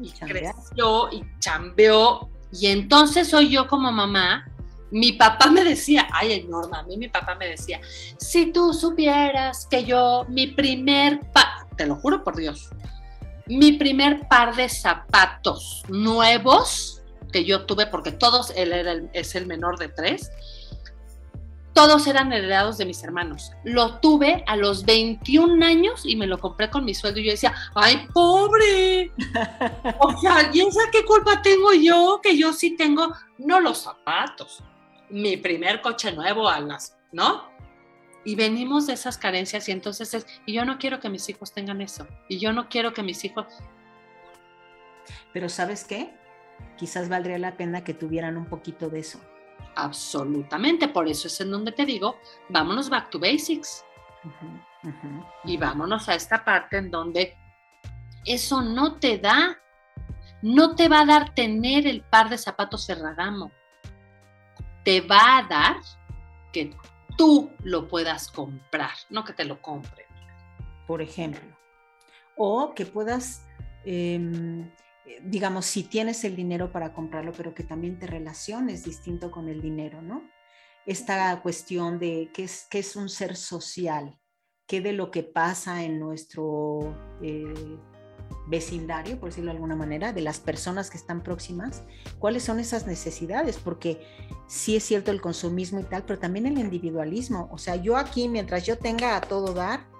[0.00, 2.30] y creció y chambeó.
[2.52, 4.46] Y entonces soy yo como mamá.
[4.90, 7.80] Mi papá me decía, ay, Norma, a mí mi papá me decía,
[8.18, 11.20] si tú supieras que yo, mi primer,
[11.76, 12.68] te lo juro por Dios,
[13.46, 19.46] mi primer par de zapatos nuevos que yo tuve, porque todos, él era es el
[19.46, 20.30] menor de tres,
[21.72, 23.52] todos eran heredados de mis hermanos.
[23.64, 27.30] Lo tuve a los 21 años y me lo compré con mi sueldo y yo
[27.30, 29.12] decía, ay, pobre.
[30.00, 32.20] o sea, ¿y esa qué culpa tengo yo?
[32.22, 34.62] Que yo sí tengo, no los zapatos,
[35.10, 37.50] mi primer coche nuevo a las, ¿no?
[38.24, 41.52] Y venimos de esas carencias y entonces es, y yo no quiero que mis hijos
[41.52, 43.46] tengan eso, y yo no quiero que mis hijos...
[45.32, 46.14] Pero ¿sabes qué?
[46.76, 49.20] Quizás valdría la pena que tuvieran un poquito de eso.
[49.74, 52.16] Absolutamente, por eso es en donde te digo,
[52.48, 53.84] vámonos back to basics.
[55.44, 57.36] y vámonos a esta parte en donde
[58.24, 59.58] eso no te da,
[60.42, 63.50] no te va a dar tener el par de zapatos Ferragamo.
[64.84, 65.76] Te va a dar
[66.52, 66.76] que
[67.16, 70.06] tú lo puedas comprar, no que te lo compren.
[70.86, 71.56] Por ejemplo.
[72.36, 73.46] O que puedas,
[73.84, 74.70] em,
[75.22, 79.60] digamos, si tienes el dinero para comprarlo, pero que también te relaciones distinto con el
[79.60, 80.22] dinero, ¿no?
[80.86, 84.18] Esta cuestión de qué es, qué es un ser social,
[84.66, 87.78] qué de lo que pasa en nuestro eh,
[88.46, 91.84] vecindario, por decirlo de alguna manera, de las personas que están próximas,
[92.18, 94.00] cuáles son esas necesidades, porque
[94.48, 97.48] sí es cierto el consumismo y tal, pero también el individualismo.
[97.52, 99.91] O sea, yo aquí, mientras yo tenga a todo dar,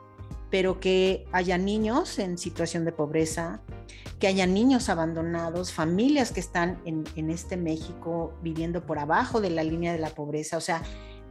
[0.53, 3.63] pero que haya niños en situación de pobreza,
[4.21, 9.49] que haya niños abandonados, familias que están en, en este México viviendo por abajo de
[9.49, 10.59] la línea de la pobreza.
[10.59, 10.83] O sea,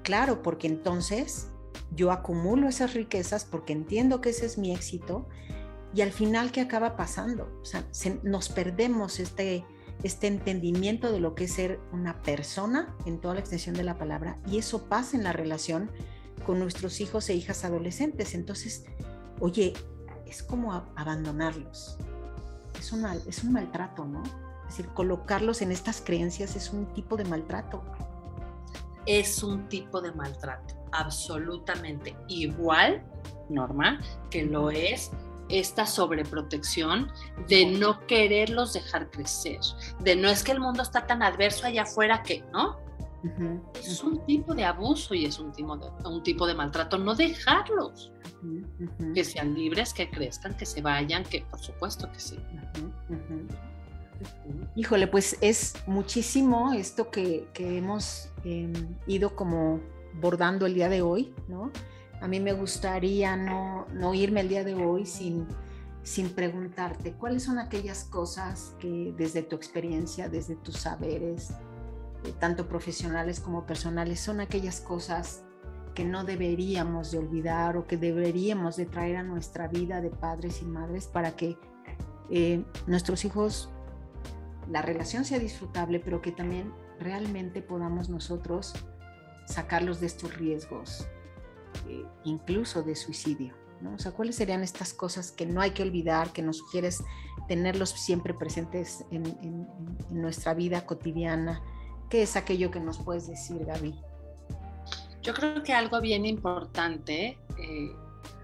[0.01, 1.49] claro, porque entonces
[1.91, 5.27] yo acumulo esas riquezas porque entiendo que ese es mi éxito
[5.93, 7.59] y al final, ¿qué acaba pasando?
[7.61, 7.85] O sea,
[8.23, 9.63] nos perdemos este,
[10.01, 13.99] este entendimiento de lo que es ser una persona en toda la extensión de la
[13.99, 15.91] palabra y eso pasa en la relación
[16.43, 18.33] con nuestros hijos e hijas adolescentes.
[18.33, 18.85] Entonces,
[19.41, 19.73] oye,
[20.25, 21.97] es como abandonarlos.
[22.79, 24.23] Es, una, es un maltrato, ¿no?
[24.69, 27.83] Es decir, colocarlos en estas creencias es un tipo de maltrato.
[29.05, 33.03] Es un tipo de maltrato, absolutamente igual,
[33.49, 35.11] Norma, que lo es
[35.49, 37.11] esta sobreprotección
[37.49, 39.59] de no quererlos dejar crecer,
[39.99, 42.79] de no es que el mundo está tan adverso allá afuera que, ¿no?
[43.79, 47.15] Es un tipo de abuso y es un tipo de, un tipo de maltrato, no
[47.15, 48.11] dejarlos.
[49.13, 52.39] Que sean libres, que crezcan, que se vayan, que por supuesto que sí.
[54.75, 58.73] Híjole, pues es muchísimo esto que, hemos em,
[59.05, 59.79] ido como
[60.19, 61.71] bordando el día de hoy, ¿no?
[62.21, 65.47] a mí me gustaría no, irme el día de hoy sin,
[66.03, 71.51] sin preguntarte cuáles son aquellas cosas que desde tu experiencia, desde tus saberes,
[72.39, 75.43] tanto profesionales como personales, son aquellas cosas
[75.95, 80.61] que no deberíamos de olvidar o que deberíamos de traer a nuestra vida de padres
[80.61, 81.57] y madres para que
[82.29, 83.69] eh, nuestros hijos,
[84.69, 88.73] la relación sea disfrutable, pero que también realmente podamos nosotros
[89.45, 91.07] sacarlos de estos riesgos
[91.87, 93.53] eh, incluso de suicidio.
[93.81, 93.95] ¿no?
[93.95, 97.03] O sea, ¿cuáles serían estas cosas que no hay que olvidar, que nos sugieres
[97.47, 99.67] tenerlos siempre presentes en,
[100.09, 101.61] nuestra vida cotidiana?
[102.11, 103.95] ¿Qué es aquello que nos puedes decir, Gaby?
[105.21, 107.95] Yo creo que algo bien importante, eh,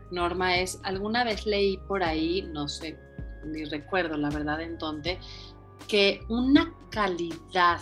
[0.10, 2.98] Norma, es, alguna vez leí por ahí, no sé,
[3.44, 5.20] ni recuerdo la verdad en dónde,
[5.86, 7.82] que una calidad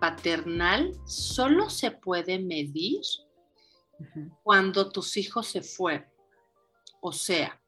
[0.00, 3.02] paternal solo se puede medir
[4.42, 6.08] cuando tus hijos se fueron.
[7.02, 7.60] O sea,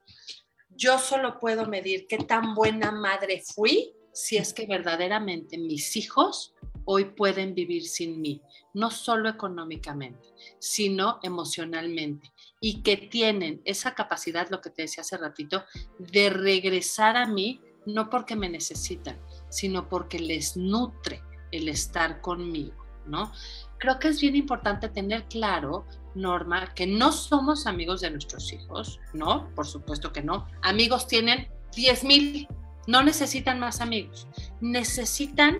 [0.70, 6.55] yo solo puedo medir qué tan buena madre fui si es que verdaderamente mis hijos
[6.86, 8.40] hoy pueden vivir sin mí,
[8.72, 15.18] no solo económicamente, sino emocionalmente, y que tienen esa capacidad, lo que te decía hace
[15.18, 15.64] ratito,
[15.98, 19.18] de regresar a mí, no porque me necesitan,
[19.50, 21.22] sino porque les nutre
[21.52, 23.32] el estar conmigo, ¿no?
[23.78, 28.98] Creo que es bien importante tener claro Norma, que no somos amigos de nuestros hijos,
[29.12, 29.50] ¿no?
[29.54, 30.46] Por supuesto que no.
[30.62, 32.48] Amigos tienen 10 mil,
[32.86, 34.26] no necesitan más amigos.
[34.60, 35.58] Necesitan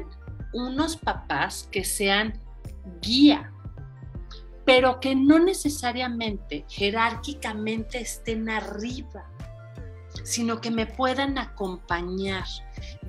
[0.53, 2.41] unos papás que sean
[3.01, 3.53] guía,
[4.65, 9.31] pero que no necesariamente jerárquicamente estén arriba,
[10.25, 12.47] sino que me puedan acompañar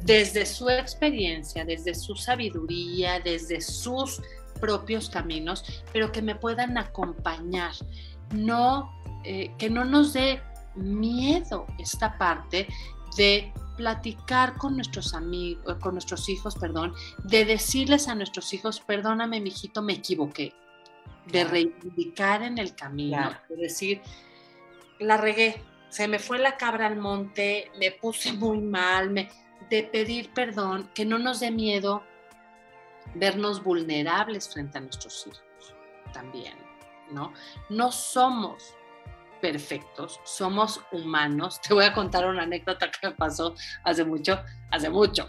[0.03, 4.21] desde su experiencia, desde su sabiduría, desde sus
[4.59, 7.71] propios caminos, pero que me puedan acompañar.
[8.31, 8.91] No,
[9.23, 10.41] eh, que no nos dé
[10.75, 12.67] miedo esta parte
[13.15, 16.93] de platicar con nuestros amigos, con nuestros hijos, perdón,
[17.23, 20.53] de decirles a nuestros hijos, perdóname, mijito, me equivoqué,
[21.27, 24.01] de reivindicar en el camino, de decir,
[24.99, 29.29] la regué, se me fue la cabra al monte, me puse muy mal, me,
[29.69, 32.03] de pedir perdón, que no nos dé miedo
[33.15, 35.43] vernos vulnerables frente a nuestros hijos
[36.13, 36.55] también,
[37.11, 37.33] ¿no?
[37.69, 38.76] No somos
[39.41, 41.61] perfectos, somos humanos.
[41.67, 44.39] Te voy a contar una anécdota que me pasó hace mucho,
[44.71, 45.27] hace mucho.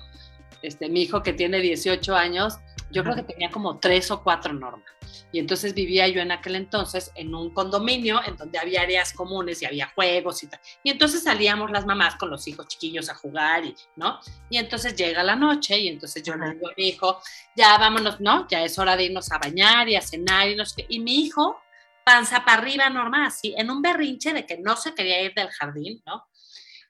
[0.62, 2.58] Este, mi hijo que tiene 18 años,
[2.90, 4.98] Yo creo que tenía como tres o cuatro normas.
[5.30, 9.60] Y entonces vivía yo en aquel entonces en un condominio en donde había áreas comunes
[9.60, 10.60] y había juegos y tal.
[10.82, 14.18] Y entonces salíamos las mamás con los hijos chiquillos a jugar y, ¿no?
[14.48, 17.20] Y entonces llega la noche y entonces yo le digo a mi hijo,
[17.54, 18.46] ya vámonos, ¿no?
[18.48, 20.86] Ya es hora de irnos a bañar y a cenar y no sé qué.
[20.88, 21.60] Y mi hijo,
[22.08, 25.50] panza para arriba, normal, así, en un berrinche de que no se quería ir del
[25.50, 26.24] jardín, ¿no?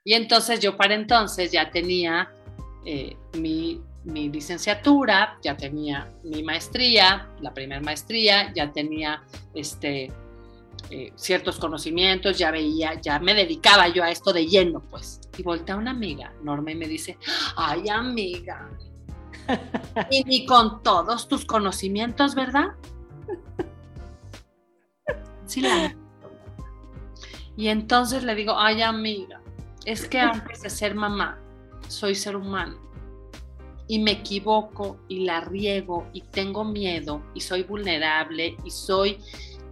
[0.04, 2.30] Y entonces yo para entonces ya tenía
[2.86, 9.22] eh, mi mi licenciatura, ya tenía mi maestría, la primera maestría, ya tenía
[9.54, 10.10] este,
[10.90, 15.20] eh, ciertos conocimientos, ya veía, ya me dedicaba yo a esto de lleno, pues.
[15.36, 17.18] Y voltea una amiga, Norma, y me dice,
[17.56, 18.70] ay amiga,
[20.10, 22.68] y ni con todos tus conocimientos, ¿verdad?
[25.48, 25.96] Sí, la...
[27.56, 29.40] Y entonces le digo, ay amiga,
[29.84, 31.40] es que antes de ser mamá,
[31.88, 32.78] soy ser humano
[33.88, 39.18] y me equivoco y la riego y tengo miedo y soy vulnerable y soy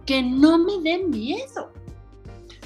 [0.05, 1.71] que no me dé miedo.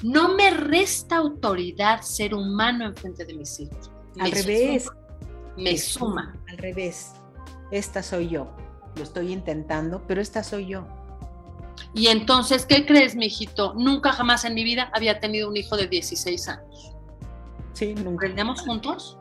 [0.01, 3.91] No me resta autoridad ser humano en frente de mis hijos.
[4.19, 4.89] Al revés.
[5.57, 6.35] Me suma.
[6.49, 7.11] Al revés.
[7.69, 8.47] Esta soy yo.
[8.95, 10.87] Lo estoy intentando, pero esta soy yo.
[11.93, 13.73] Y entonces, ¿qué crees, mi hijito?
[13.75, 16.93] Nunca jamás en mi vida había tenido un hijo de 16 años.
[17.73, 18.25] Sí, nunca.
[18.25, 19.17] ¿Aprendemos juntos?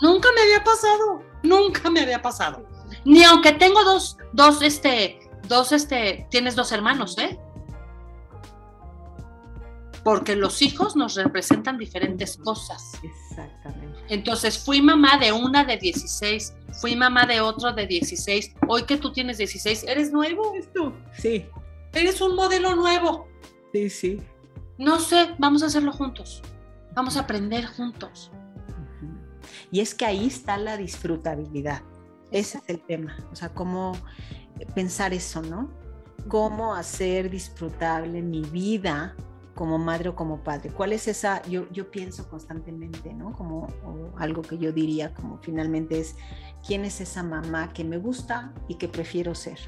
[0.00, 2.64] Nunca me había pasado, nunca me había pasado.
[3.04, 5.18] Ni aunque tengo dos, dos, este,
[5.48, 7.38] dos, este, tienes dos hermanos, ¿eh?
[10.04, 12.92] Porque los hijos nos representan diferentes cosas.
[13.02, 13.98] Exactamente.
[14.08, 18.54] Entonces fui mamá de una de 16, fui mamá de otro de 16.
[18.68, 20.54] Hoy que tú tienes 16, eres nuevo.
[20.54, 20.94] ¿Es tú?
[21.12, 21.46] Sí.
[21.92, 23.28] Eres un modelo nuevo.
[23.72, 24.22] Sí, sí.
[24.78, 26.42] No sé, vamos a hacerlo juntos.
[26.94, 28.30] Vamos a aprender juntos.
[29.70, 31.82] Y es que ahí está la disfrutabilidad.
[32.30, 33.16] Ese es el tema.
[33.32, 33.92] O sea, cómo
[34.74, 35.70] pensar eso, ¿no?
[36.28, 39.14] Cómo hacer disfrutable mi vida
[39.54, 40.70] como madre o como padre.
[40.70, 41.42] ¿Cuál es esa?
[41.48, 43.32] Yo, yo pienso constantemente, ¿no?
[43.32, 43.66] Como
[44.16, 46.14] algo que yo diría, como finalmente es,
[46.64, 49.58] ¿quién es esa mamá que me gusta y que prefiero ser?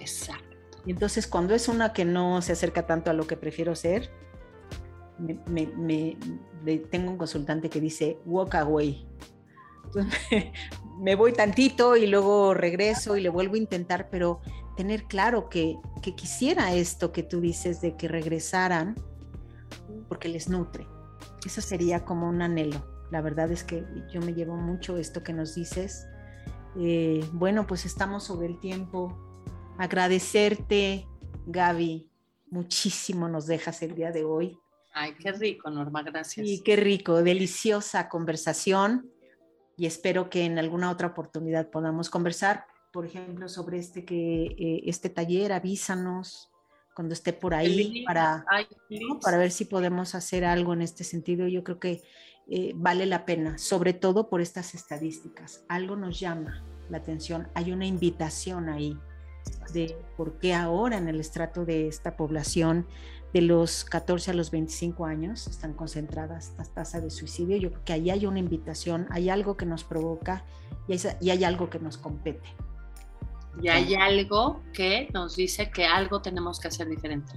[0.00, 0.55] Exacto.
[0.86, 4.10] Y entonces cuando es una que no se acerca tanto a lo que prefiero ser,
[6.90, 9.06] tengo un consultante que dice walk away,
[11.00, 14.40] me voy tantito y luego regreso y le vuelvo a intentar, pero
[14.76, 18.94] tener claro que, que quisiera esto que tú dices de que regresaran
[20.08, 20.86] porque les nutre.
[21.44, 22.84] Eso sería como un anhelo.
[23.10, 26.06] La verdad es que yo me llevo mucho esto que nos dices.
[26.76, 29.25] Eh, bueno, pues estamos sobre el tiempo.
[29.78, 31.06] Agradecerte,
[31.46, 32.08] Gaby.
[32.50, 34.58] Muchísimo nos dejas el día de hoy.
[34.94, 36.46] Ay, qué rico, Norma, gracias.
[36.46, 39.10] Y qué rico, deliciosa conversación
[39.76, 44.82] y espero que en alguna otra oportunidad podamos conversar, por ejemplo, sobre este, que, eh,
[44.86, 46.50] este taller, avísanos
[46.94, 48.46] cuando esté por ahí para,
[49.20, 51.46] para ver si podemos hacer algo en este sentido.
[51.46, 52.02] Yo creo que
[52.48, 55.62] eh, vale la pena, sobre todo por estas estadísticas.
[55.68, 58.98] Algo nos llama la atención, hay una invitación ahí
[59.72, 62.86] de por qué ahora en el estrato de esta población
[63.32, 67.56] de los 14 a los 25 años están concentradas las tasas de suicidio.
[67.56, 70.44] Yo creo que ahí hay una invitación, hay algo que nos provoca
[70.88, 72.48] y hay, algo que nos compete.
[73.60, 77.32] Y hay algo que nos dice que algo tenemos que hacer diferente.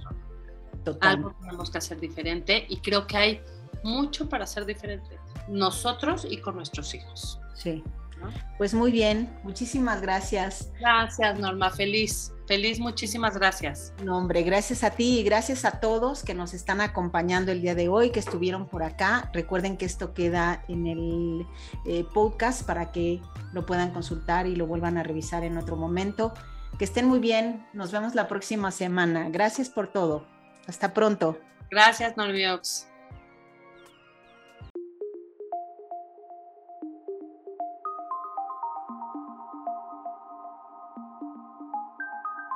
[1.00, 3.40] Algo tenemos que hacer diferente y creo que hay
[3.82, 7.40] mucho para hacer diferente, nosotros y con nuestros hijos.
[7.54, 7.82] Sí.
[8.58, 10.70] Pues muy bien, muchísimas gracias.
[10.78, 12.32] Gracias, Norma, feliz.
[12.46, 13.94] Feliz, muchísimas gracias.
[14.02, 17.76] No, hombre, gracias a ti y gracias a todos que nos están acompañando el día
[17.76, 19.30] de hoy, que estuvieron por acá.
[19.32, 21.46] Recuerden que esto queda en el
[21.86, 26.34] eh, podcast para que lo puedan consultar y lo vuelvan a revisar en otro momento.
[26.76, 27.64] Que estén muy bien.
[27.72, 29.28] Nos vemos la próxima semana.
[29.30, 30.26] Gracias por todo.
[30.66, 31.38] Hasta pronto.
[31.70, 32.89] Gracias, Norviox.